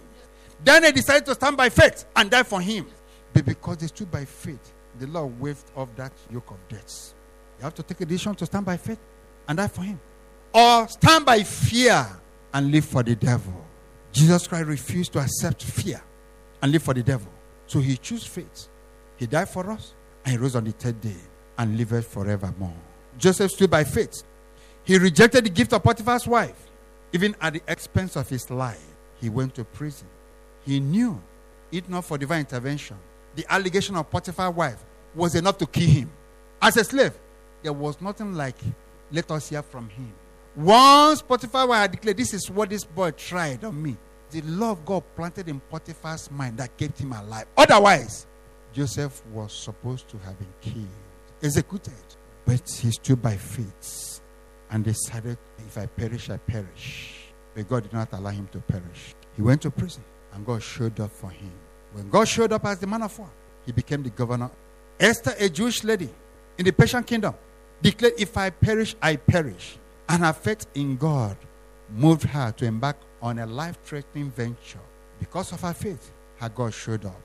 Then 0.63 0.83
they 0.83 0.91
decided 0.91 1.25
to 1.25 1.33
stand 1.33 1.57
by 1.57 1.69
faith 1.69 2.05
and 2.15 2.29
die 2.29 2.43
for 2.43 2.61
him. 2.61 2.85
But 3.33 3.45
because 3.45 3.77
they 3.77 3.87
stood 3.87 4.11
by 4.11 4.25
faith, 4.25 4.73
the 4.99 5.07
Lord 5.07 5.39
waved 5.39 5.71
off 5.75 5.89
that 5.95 6.13
yoke 6.31 6.51
of 6.51 6.57
death. 6.69 7.15
You 7.57 7.63
have 7.63 7.73
to 7.73 7.83
take 7.83 7.99
a 8.01 8.05
decision 8.05 8.35
to 8.35 8.45
stand 8.45 8.63
by 8.63 8.77
faith 8.77 8.99
and 9.47 9.57
die 9.57 9.67
for 9.67 9.81
him. 9.81 9.99
Or 10.53 10.87
stand 10.87 11.25
by 11.25 11.41
fear 11.41 12.05
and 12.53 12.71
live 12.71 12.85
for 12.85 13.01
the 13.01 13.15
devil. 13.15 13.65
Jesus 14.11 14.47
Christ 14.47 14.67
refused 14.67 15.13
to 15.13 15.19
accept 15.19 15.63
fear 15.63 15.99
and 16.61 16.71
live 16.71 16.83
for 16.83 16.93
the 16.93 17.01
devil. 17.01 17.31
So 17.65 17.79
he 17.79 17.97
chose 17.97 18.23
faith. 18.23 18.69
He 19.17 19.25
died 19.25 19.49
for 19.49 19.67
us 19.71 19.95
and 20.23 20.33
he 20.33 20.37
rose 20.37 20.55
on 20.55 20.65
the 20.65 20.73
third 20.73 21.01
day 21.01 21.17
and 21.57 21.75
lived 21.75 22.05
forevermore. 22.05 22.77
Joseph 23.17 23.49
stood 23.49 23.71
by 23.71 23.83
faith. 23.83 24.23
He 24.85 24.99
rejected 24.99 25.43
the 25.43 25.49
gift 25.49 25.73
of 25.73 25.83
Potiphar's 25.83 26.27
wife, 26.27 26.69
even 27.11 27.35
at 27.41 27.53
the 27.53 27.61
expense 27.67 28.15
of 28.15 28.29
his 28.29 28.49
life. 28.51 28.85
He 29.19 29.29
went 29.29 29.55
to 29.55 29.63
prison. 29.63 30.07
He 30.63 30.79
knew, 30.79 31.19
if 31.71 31.89
not 31.89 32.05
for 32.05 32.19
divine 32.19 32.41
intervention, 32.41 32.97
the 33.35 33.45
allegation 33.51 33.95
of 33.95 34.09
Potiphar's 34.09 34.53
wife 34.53 34.83
was 35.15 35.33
enough 35.33 35.57
to 35.57 35.65
kill 35.65 35.89
him. 35.89 36.11
As 36.61 36.77
a 36.77 36.83
slave, 36.83 37.13
there 37.63 37.73
was 37.73 37.99
nothing 37.99 38.33
like, 38.33 38.57
let 39.11 39.29
us 39.31 39.49
hear 39.49 39.63
from 39.63 39.89
him. 39.89 40.13
Once 40.55 41.21
Potiphar 41.21 41.67
had 41.73 41.91
declared, 41.91 42.17
This 42.17 42.33
is 42.33 42.49
what 42.49 42.69
this 42.69 42.85
boy 42.85 43.11
tried 43.11 43.63
on 43.63 43.81
me, 43.81 43.97
the 44.29 44.41
love 44.41 44.85
God 44.85 45.03
planted 45.15 45.49
in 45.49 45.59
Potiphar's 45.59 46.29
mind 46.29 46.57
that 46.57 46.77
kept 46.77 46.99
him 46.99 47.11
alive. 47.11 47.45
Otherwise, 47.57 48.27
Joseph 48.71 49.25
was 49.33 49.51
supposed 49.51 50.07
to 50.09 50.17
have 50.19 50.37
been 50.37 50.53
killed, 50.61 50.87
executed. 51.41 51.93
But 52.45 52.69
he 52.69 52.91
stood 52.91 53.21
by 53.21 53.35
faith 53.35 54.21
and 54.71 54.83
decided, 54.83 55.37
if 55.59 55.77
I 55.77 55.85
perish, 55.85 56.29
I 56.29 56.37
perish. 56.37 57.25
But 57.53 57.69
God 57.69 57.83
did 57.83 57.93
not 57.93 58.11
allow 58.13 58.31
him 58.31 58.47
to 58.51 58.59
perish. 58.59 59.15
He 59.35 59.41
went 59.41 59.61
to 59.63 59.71
prison 59.71 60.03
And 60.33 60.45
God 60.45 60.61
showed 60.61 60.99
up 60.99 61.11
for 61.11 61.29
him. 61.29 61.51
When 61.93 62.09
God 62.09 62.27
showed 62.27 62.51
up 62.51 62.65
as 62.65 62.79
the 62.79 62.87
man 62.87 63.03
of 63.03 63.17
war, 63.17 63.29
he 63.65 63.71
became 63.71 64.03
the 64.03 64.09
governor. 64.09 64.51
Esther, 64.99 65.33
a 65.39 65.47
Jewish 65.49 65.83
lady 65.83 66.09
in 66.57 66.65
the 66.65 66.71
Persian 66.71 67.03
kingdom, 67.03 67.33
declared, 67.81 68.13
If 68.17 68.37
I 68.37 68.49
perish, 68.49 68.95
I 69.01 69.15
perish. 69.15 69.77
And 70.09 70.23
her 70.23 70.33
faith 70.33 70.67
in 70.75 70.97
God 70.97 71.37
moved 71.89 72.23
her 72.23 72.51
to 72.51 72.65
embark 72.65 72.97
on 73.21 73.39
a 73.39 73.45
life 73.45 73.77
threatening 73.83 74.29
venture. 74.29 74.79
Because 75.19 75.51
of 75.53 75.61
her 75.61 75.73
faith, 75.73 76.11
her 76.37 76.49
God 76.49 76.73
showed 76.73 77.05
up. 77.05 77.21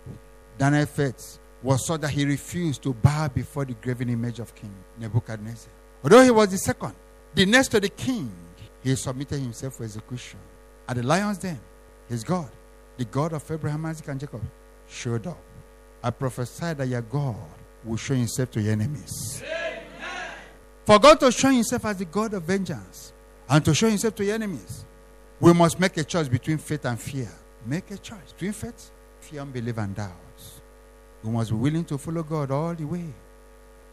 Daniel's 0.57 0.91
faith 0.91 1.39
was 1.63 1.87
so 1.87 1.97
that 1.97 2.11
he 2.11 2.25
refused 2.25 2.83
to 2.83 2.95
bow 2.95 3.29
before 3.29 3.65
the 3.65 3.75
graven 3.75 4.09
image 4.09 4.39
of 4.39 4.55
King 4.55 4.75
Nebuchadnezzar. 4.99 5.73
Although 6.03 6.23
he 6.23 6.31
was 6.31 6.49
the 6.49 6.59
second, 6.59 6.95
the 7.35 7.47
next 7.47 7.69
to 7.69 7.81
the 7.81 7.89
king, 7.89 8.31
he 8.83 8.95
submitted 8.97 9.41
himself 9.41 9.75
for 9.75 9.85
execution. 9.85 10.39
At 10.89 10.97
the 10.97 11.03
lion's 11.03 11.39
den, 11.39 11.61
his 12.09 12.25
God, 12.25 12.51
the 12.97 13.05
God 13.05 13.33
of 13.33 13.49
Abraham, 13.51 13.87
Isaac, 13.87 14.09
and 14.09 14.19
Jacob, 14.19 14.43
showed 14.89 15.27
up. 15.27 15.39
I 16.03 16.11
prophesied 16.11 16.79
that 16.79 16.89
your 16.89 17.03
God 17.03 17.37
will 17.85 17.97
show 17.97 18.15
himself 18.15 18.51
to 18.53 18.61
your 18.61 18.73
enemies. 18.73 19.43
For 20.85 20.99
God 20.99 21.21
to 21.21 21.31
show 21.31 21.51
himself 21.51 21.85
as 21.85 21.99
the 21.99 22.05
God 22.05 22.35
of 22.35 22.43
vengeance 22.43 23.13
and 23.49 23.65
to 23.65 23.75
show 23.75 23.89
himself 23.89 24.15
to 24.17 24.25
your 24.25 24.35
enemies, 24.35 24.85
we 25.39 25.53
must 25.53 25.79
make 25.79 25.97
a 25.99 26.05
choice 26.05 26.29
between 26.29 26.59
faith 26.59 26.85
and 26.85 27.01
fear. 27.01 27.31
Make 27.67 27.91
a 27.91 27.99
choice 27.99 28.33
between 28.33 28.53
faith, 28.53 28.91
fear, 29.21 29.43
unbelief, 29.43 29.79
and 29.79 29.95
doubt. 29.95 30.11
We 31.23 31.31
must 31.31 31.51
be 31.51 31.57
willing 31.57 31.85
to 31.85 31.99
follow 31.99 32.23
God 32.23 32.51
all 32.51 32.75
the 32.75 32.85
way. 32.85 33.05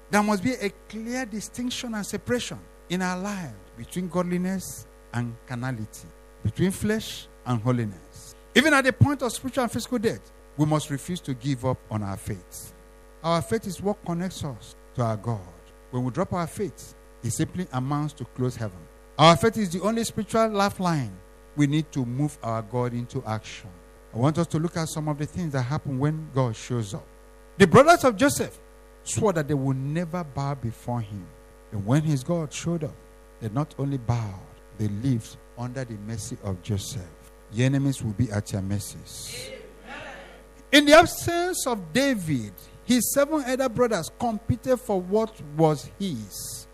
There 0.09 0.23
must 0.23 0.43
be 0.43 0.53
a 0.53 0.69
clear 0.89 1.25
distinction 1.25 1.93
and 1.93 2.05
separation 2.05 2.59
in 2.89 3.01
our 3.01 3.19
lives 3.19 3.55
between 3.77 4.07
godliness 4.09 4.87
and 5.13 5.35
carnality, 5.47 6.07
between 6.43 6.71
flesh 6.71 7.27
and 7.45 7.61
holiness. 7.61 8.35
Even 8.55 8.73
at 8.73 8.83
the 8.83 8.93
point 8.93 9.21
of 9.21 9.31
spiritual 9.31 9.63
and 9.63 9.71
physical 9.71 9.99
death, 9.99 10.31
we 10.57 10.65
must 10.65 10.89
refuse 10.89 11.19
to 11.21 11.33
give 11.33 11.65
up 11.65 11.77
on 11.91 12.01
our 12.03 12.17
faith. 12.17 12.73
Our 13.23 13.41
faith 13.41 13.67
is 13.67 13.81
what 13.81 14.03
connects 14.05 14.43
us 14.43 14.75
to 14.95 15.03
our 15.03 15.17
God. 15.17 15.39
When 15.91 16.03
we 16.03 16.11
drop 16.11 16.33
our 16.33 16.47
faith, 16.47 16.95
it 17.23 17.31
simply 17.31 17.67
amounts 17.73 18.13
to 18.13 18.25
close 18.25 18.55
heaven. 18.55 18.79
Our 19.17 19.35
faith 19.35 19.57
is 19.57 19.69
the 19.69 19.81
only 19.81 20.03
spiritual 20.03 20.49
lifeline 20.49 21.11
we 21.55 21.67
need 21.67 21.91
to 21.91 22.05
move 22.05 22.37
our 22.43 22.61
God 22.61 22.93
into 22.93 23.23
action. 23.25 23.69
I 24.13 24.17
want 24.17 24.37
us 24.37 24.47
to 24.47 24.59
look 24.59 24.77
at 24.77 24.87
some 24.89 25.07
of 25.07 25.17
the 25.17 25.25
things 25.25 25.53
that 25.53 25.63
happen 25.63 25.99
when 25.99 26.29
God 26.33 26.55
shows 26.55 26.93
up. 26.93 27.05
The 27.57 27.67
brothers 27.67 28.03
of 28.03 28.15
Joseph 28.15 28.57
swore 29.03 29.33
that 29.33 29.47
they 29.47 29.53
would 29.53 29.77
never 29.77 30.23
bow 30.23 30.55
before 30.55 31.01
him. 31.01 31.25
And 31.71 31.85
when 31.85 32.01
his 32.01 32.23
God 32.23 32.51
showed 32.51 32.83
up, 32.83 32.95
they 33.39 33.49
not 33.49 33.75
only 33.77 33.97
bowed, 33.97 34.39
they 34.77 34.87
lived 34.87 35.37
under 35.57 35.83
the 35.83 35.95
mercy 36.07 36.37
of 36.43 36.61
Joseph. 36.61 37.01
The 37.51 37.63
enemies 37.63 38.03
will 38.03 38.13
be 38.13 38.31
at 38.31 38.51
your 38.51 38.61
mercies. 38.61 39.51
In 40.71 40.85
the 40.85 40.93
absence 40.93 41.65
of 41.65 41.93
David, 41.93 42.53
his 42.83 43.13
seven 43.13 43.43
elder 43.45 43.69
brothers 43.69 44.09
competed 44.19 44.79
for 44.79 44.99
what 44.99 45.33
was 45.55 45.89
his, 45.99 46.67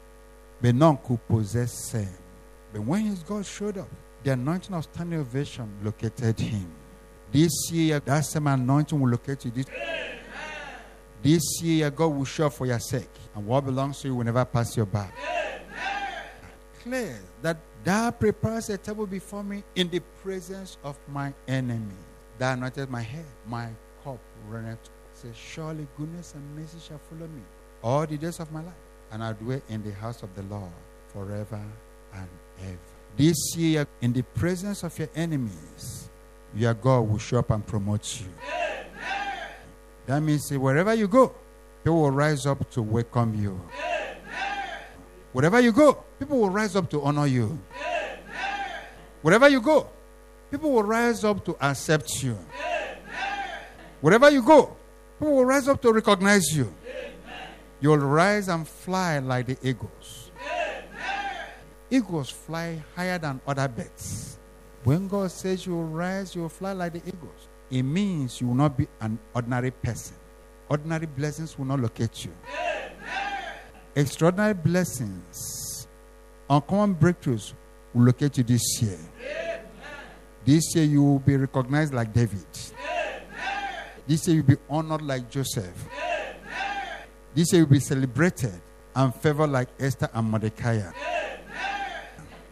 but 0.61 0.75
none 0.75 0.97
could 0.97 1.25
possess 1.27 1.91
them. 1.91 2.09
But 2.71 2.81
when 2.81 3.01
his 3.01 3.23
God 3.23 3.45
showed 3.45 3.77
up, 3.77 3.89
the 4.23 4.31
anointing 4.31 4.73
of 4.73 4.83
standing 4.85 5.19
ovation 5.19 5.69
located 5.83 6.39
him. 6.39 6.71
This 7.31 7.51
year, 7.71 7.99
that 7.99 8.25
same 8.25 8.47
anointing 8.47 8.99
will 8.99 9.09
locate 9.09 9.45
you. 9.45 9.51
This, 9.51 9.65
this 11.23 11.61
year, 11.61 11.89
God 11.89 12.07
will 12.07 12.25
show 12.25 12.49
for 12.49 12.65
your 12.65 12.79
sake, 12.79 13.09
and 13.33 13.47
what 13.47 13.63
belongs 13.65 14.01
to 14.01 14.09
you 14.09 14.15
will 14.15 14.25
never 14.25 14.43
pass 14.43 14.75
your 14.75 14.85
by. 14.85 15.07
Clear 16.83 17.17
that 17.41 17.57
thou 17.85 18.11
prepares 18.11 18.69
a 18.69 18.77
table 18.77 19.07
before 19.07 19.43
me 19.43 19.63
in 19.75 19.89
the 19.89 20.01
presence 20.21 20.77
of 20.83 20.97
my 21.07 21.33
enemy. 21.47 21.95
Thou 22.37 22.53
anointed 22.53 22.89
my 22.89 23.01
head, 23.01 23.25
my 23.47 23.69
cup 24.03 24.19
runneth. 24.49 24.89
Say, 25.13 25.29
surely 25.33 25.87
goodness 25.97 26.33
and 26.33 26.55
mercy 26.57 26.77
shall 26.85 26.99
follow 27.09 27.27
me 27.27 27.41
all 27.81 28.05
the 28.05 28.17
days 28.17 28.41
of 28.41 28.51
my 28.51 28.61
life, 28.61 28.73
and 29.11 29.23
I'll 29.23 29.33
dwell 29.33 29.61
in 29.69 29.81
the 29.81 29.93
house 29.93 30.23
of 30.23 30.35
the 30.35 30.43
Lord 30.43 30.71
forever 31.07 31.61
and 32.13 32.27
ever. 32.61 32.77
This 33.15 33.55
year, 33.55 33.87
in 34.01 34.11
the 34.11 34.23
presence 34.23 34.83
of 34.83 34.97
your 34.99 35.09
enemies, 35.15 36.09
your 36.53 36.73
God 36.73 37.01
will 37.01 37.19
show 37.19 37.39
up 37.39 37.51
and 37.51 37.65
promote 37.65 38.19
you. 38.19 38.27
That 40.05 40.21
means 40.21 40.51
wherever 40.51 40.93
you 40.93 41.07
go, 41.07 41.33
people 41.83 42.01
will 42.01 42.11
rise 42.11 42.45
up 42.45 42.69
to 42.71 42.81
welcome 42.81 43.35
you. 43.35 43.61
Wherever 45.31 45.59
you 45.59 45.71
go, 45.71 46.03
people 46.19 46.39
will 46.39 46.49
rise 46.49 46.75
up 46.75 46.89
to 46.91 47.01
honor 47.01 47.25
you. 47.25 47.59
Wherever 49.21 49.47
you 49.49 49.61
go, 49.61 49.87
people 50.51 50.71
will 50.71 50.83
rise 50.83 51.23
up 51.23 51.43
to 51.45 51.55
accept 51.61 52.21
you. 52.21 52.37
Wherever 54.01 54.29
you 54.29 54.43
go, 54.43 54.75
people 55.17 55.35
will 55.37 55.45
rise 55.45 55.67
up 55.67 55.81
to 55.81 55.93
recognize 55.93 56.43
you. 56.55 56.73
You'll 57.79 57.97
rise 57.97 58.49
and 58.49 58.67
fly 58.67 59.19
like 59.19 59.47
the 59.47 59.57
eagles. 59.63 60.31
Eagles 61.89 62.29
fly 62.29 62.81
higher 62.95 63.17
than 63.17 63.39
other 63.47 63.67
birds. 63.67 64.37
When 64.83 65.07
God 65.07 65.31
says 65.31 65.65
you 65.65 65.73
will 65.73 65.85
rise, 65.85 66.35
you 66.35 66.41
will 66.41 66.49
fly 66.49 66.73
like 66.73 66.93
the 66.93 67.01
eagles, 67.07 67.47
it 67.73 67.81
means 67.83 68.39
you 68.39 68.47
will 68.47 68.55
not 68.55 68.77
be 68.77 68.87
an 69.01 69.17
ordinary 69.33 69.71
person. 69.71 70.15
Ordinary 70.69 71.07
blessings 71.07 71.57
will 71.57 71.65
not 71.65 71.79
locate 71.79 72.23
you. 72.23 72.31
Extraordinary 73.95 74.53
blessings, 74.53 75.87
uncommon 76.49 76.95
breakthroughs 76.95 77.53
will 77.93 78.03
locate 78.03 78.37
you 78.37 78.43
this 78.43 78.81
year. 78.81 78.97
This 80.45 80.75
year 80.75 80.85
you 80.85 81.03
will 81.03 81.19
be 81.19 81.35
recognized 81.35 81.93
like 81.93 82.13
David. 82.13 82.45
This 84.05 84.27
year 84.27 84.37
you'll 84.37 84.45
be 84.45 84.57
honored 84.69 85.01
like 85.01 85.29
Joseph. 85.31 85.87
This 87.33 87.51
year 87.53 87.61
you'll 87.61 87.69
be 87.69 87.79
celebrated 87.79 88.61
and 88.95 89.15
favored 89.15 89.47
like 89.49 89.69
Esther 89.79 90.09
and 90.13 90.29
Mordecai. 90.29 90.81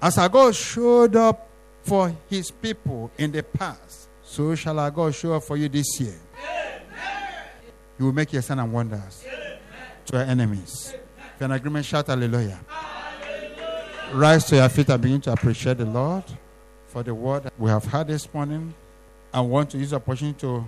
As 0.02 0.18
our 0.18 0.30
God 0.30 0.56
showed 0.56 1.16
up 1.16 1.48
for 1.84 2.16
his 2.28 2.50
people 2.50 3.12
in 3.20 3.32
the 3.32 3.44
past, 3.44 4.01
so 4.32 4.56
shall 4.56 4.80
our 4.80 4.90
God 4.90 5.14
show 5.14 5.34
up 5.34 5.44
for 5.44 5.58
you 5.58 5.68
this 5.68 6.00
year. 6.00 6.16
He 7.98 8.04
will 8.04 8.14
make 8.14 8.32
your 8.32 8.42
sign 8.42 8.60
and 8.60 8.72
wonders 8.72 9.26
to 10.06 10.18
our 10.18 10.24
enemies. 10.24 10.96
If 11.36 11.42
in 11.42 11.52
agreement, 11.52 11.86
shout 11.86 12.08
hallelujah. 12.08 12.60
Rise 14.14 14.46
to 14.46 14.56
your 14.56 14.70
feet 14.70 14.88
and 14.88 15.02
begin 15.02 15.20
to 15.22 15.34
appreciate 15.34 15.80
the 15.80 15.86
Lord 15.86 16.24
for 16.88 17.04
the 17.04 17.14
word 17.14 17.52
we 17.58 17.70
have 17.70 17.84
had 17.84 18.08
this 18.08 18.34
morning. 18.34 18.74
I 19.34 19.42
want 19.42 19.70
to 19.72 19.78
use 19.78 19.90
the 19.90 19.98
opportunity 19.98 20.40
to 20.40 20.66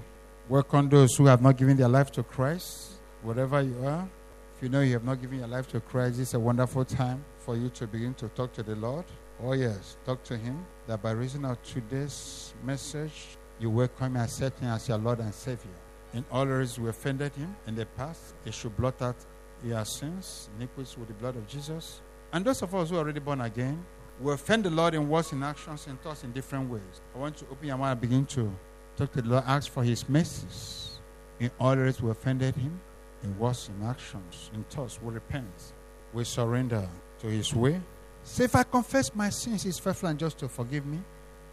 welcome 0.50 0.90
those 0.90 1.16
who 1.16 1.28
have 1.28 1.42
not 1.42 1.56
given 1.56 1.78
their 1.78 1.88
life 1.88 2.12
to 2.14 2.24
Christ, 2.24 2.96
wherever 3.22 3.62
you 3.62 3.86
are. 3.86 4.10
If 4.58 4.64
you 4.64 4.68
know 4.68 4.82
you 4.82 4.94
have 4.94 5.06
not 5.06 5.22
given 5.22 5.40
your 5.40 5.48
life 5.48 5.70
to 5.70 5.80
Christ, 5.80 6.20
is 6.20 6.34
a 6.34 6.40
wonderful 6.40 6.84
time 6.84 7.24
for 7.40 7.56
you 7.56 7.70
to 7.70 7.88
begin 7.88 8.14
to 8.16 8.28
talk 8.30 8.52
to 8.54 8.64
the 8.64 8.76
Lord. 8.76 9.06
Oh, 9.42 9.54
yes, 9.54 9.96
talk 10.06 10.22
to 10.26 10.38
Him. 10.38 10.66
That 10.88 11.02
by 11.02 11.12
reason 11.12 11.46
of 11.46 11.62
today's 11.64 12.54
message, 12.64 13.38
you 13.64 13.70
welcome 13.70 14.18
and 14.18 14.26
accept 14.26 14.60
Him 14.60 14.70
as 14.70 14.90
your 14.90 14.98
Lord 14.98 15.20
and 15.20 15.34
Savior. 15.34 15.72
In 16.14 16.26
all 16.30 16.46
areas 16.46 16.78
we 16.78 16.90
offended 16.90 17.34
Him 17.34 17.56
in 17.66 17.76
the 17.76 17.86
past, 17.86 18.36
He 18.44 18.52
should 18.52 18.76
blot 18.76 19.02
out 19.02 19.16
your 19.64 19.86
sins, 19.86 20.50
iniquities 20.58 20.98
with 20.98 21.08
the 21.08 21.14
blood 21.14 21.38
of 21.38 21.48
Jesus. 21.48 22.02
And 22.34 22.44
those 22.44 22.62
of 22.62 22.76
us 22.76 22.90
who 22.90 22.98
are 22.98 23.00
already 23.00 23.22
born 23.22 23.40
again, 23.40 23.84
we 24.20 24.34
offend 24.34 24.66
the 24.66 24.70
Lord 24.70 24.94
in 24.96 25.08
words, 25.08 25.32
in 25.32 25.42
actions, 25.42 25.88
in 25.88 25.96
thoughts, 25.98 26.26
in 26.26 26.34
different 26.34 26.70
ways. 26.70 27.02
I 27.16 27.20
want 27.20 27.38
to 27.38 27.46
open 27.50 27.66
your 27.66 27.78
mind 27.78 27.94
and 27.94 28.02
begin 28.02 28.26
to 28.26 28.54
talk 28.98 29.14
to 29.14 29.22
the 29.22 29.30
Lord, 29.30 29.46
ask 29.48 29.72
for 29.72 29.84
His 29.84 30.08
mercies. 30.10 31.00
In 31.40 31.50
all 31.58 31.72
areas 31.72 32.02
we 32.02 32.12
offended 32.12 32.56
Him, 32.56 32.80
in 33.24 33.40
words, 33.40 33.70
in 33.70 33.88
actions, 33.88 34.52
in 34.54 34.64
thoughts, 34.66 35.00
we 35.02 35.14
repent. 35.14 35.74
We 36.12 36.26
surrender 36.26 36.88
to 37.20 37.28
His 37.28 37.56
way. 37.56 37.80
Say, 38.24 38.44
if 38.44 38.56
I 38.58 38.64
confess 38.64 39.16
my 39.16 39.30
sins, 39.30 39.64
He's 39.64 39.80
faithful 39.80 40.10
and 40.10 40.20
just 40.20 40.38
to 40.40 40.50
forgive 40.50 40.86
me 40.86 41.00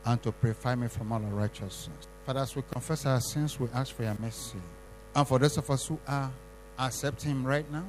and 0.04 0.22
to 0.22 0.32
purify 0.32 0.74
me 0.74 0.88
from 0.88 1.12
all 1.12 1.18
unrighteousness. 1.18 2.08
Father, 2.24 2.40
as 2.40 2.54
we 2.56 2.62
confess 2.70 3.06
our 3.06 3.20
sins, 3.20 3.58
we 3.58 3.68
ask 3.74 3.94
for 3.94 4.02
your 4.02 4.16
mercy. 4.20 4.58
And 5.14 5.26
for 5.26 5.38
those 5.38 5.56
of 5.58 5.68
us 5.70 5.86
who 5.86 5.98
are 6.06 6.30
accepting 6.78 7.30
Him 7.30 7.46
right 7.46 7.70
now, 7.70 7.86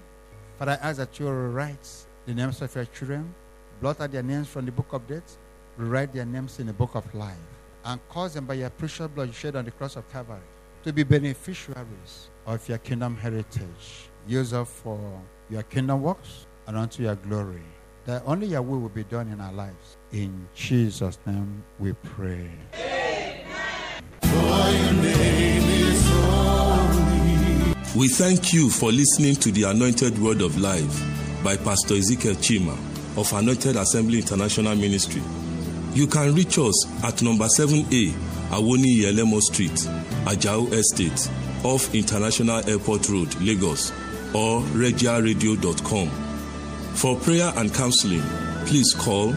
Father, 0.57 0.77
I 0.81 0.89
ask 0.89 0.97
that 0.97 1.19
you 1.19 1.25
will 1.25 1.49
write 1.49 1.87
the 2.25 2.33
names 2.33 2.61
of 2.61 2.73
your 2.75 2.85
children, 2.85 3.33
blot 3.79 4.01
out 4.01 4.11
their 4.11 4.23
names 4.23 4.47
from 4.47 4.65
the 4.65 4.71
book 4.71 4.93
of 4.93 5.07
death, 5.07 5.37
rewrite 5.77 6.13
their 6.13 6.25
names 6.25 6.59
in 6.59 6.67
the 6.67 6.73
book 6.73 6.95
of 6.95 7.13
life, 7.15 7.35
and 7.85 7.99
cause 8.09 8.33
them 8.33 8.45
by 8.45 8.55
your 8.55 8.69
precious 8.69 9.07
blood 9.07 9.33
shed 9.33 9.55
on 9.55 9.65
the 9.65 9.71
cross 9.71 9.95
of 9.95 10.09
Calvary 10.11 10.39
to 10.83 10.91
be 10.91 11.03
beneficiaries 11.03 12.29
of 12.45 12.67
your 12.67 12.79
kingdom 12.79 13.15
heritage. 13.15 14.09
Use 14.27 14.53
us 14.53 14.69
for 14.69 14.99
your 15.49 15.63
kingdom 15.63 16.01
works 16.01 16.45
and 16.67 16.77
unto 16.77 17.03
your 17.03 17.15
glory. 17.15 17.61
That 18.05 18.23
only 18.25 18.47
your 18.47 18.63
will 18.63 18.79
will 18.79 18.89
be 18.89 19.03
done 19.03 19.27
in 19.27 19.39
our 19.39 19.53
lives. 19.53 19.97
In 20.13 20.47
Jesus' 20.53 21.17
name 21.25 21.63
we 21.79 21.93
pray. 21.93 22.49
We 27.95 28.07
thank 28.09 28.53
you 28.53 28.69
for 28.69 28.91
listening 28.91 29.35
to 29.35 29.51
the 29.51 29.63
Anointed 29.67 30.17
Word 30.19 30.41
of 30.41 30.57
Life 30.59 31.43
by 31.43 31.55
Pastor 31.55 31.95
Ezekiel 31.95 32.35
Chima 32.35 32.73
of 33.17 33.31
Anointed 33.33 33.77
Assembly 33.77 34.19
International 34.19 34.75
Ministry. 34.75 35.21
You 35.93 36.07
can 36.07 36.33
reach 36.35 36.57
us 36.57 37.03
at 37.03 37.21
number 37.21 37.45
7A 37.57 38.11
Awoniyi 38.49 39.11
Elemo 39.11 39.39
Street, 39.39 39.71
Ajao 40.25 40.71
Estate, 40.73 41.29
off 41.63 41.93
International 41.95 42.67
Airport 42.69 43.07
Road, 43.09 43.33
Lagos, 43.41 43.91
or 44.33 44.61
regiaradio.com. 44.73 46.09
For 46.95 47.15
prayer 47.17 47.51
and 47.55 47.73
counseling, 47.73 48.23
please 48.65 48.93
call 48.93 49.33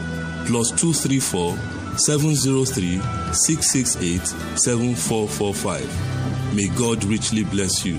plus 0.47 0.71
234 0.71 1.57
703 1.99 3.01
668 3.33 4.27
7445. 4.59 6.55
May 6.55 6.69
God 6.77 7.05
richly 7.05 7.45
bless 7.45 7.85
you. 7.85 7.99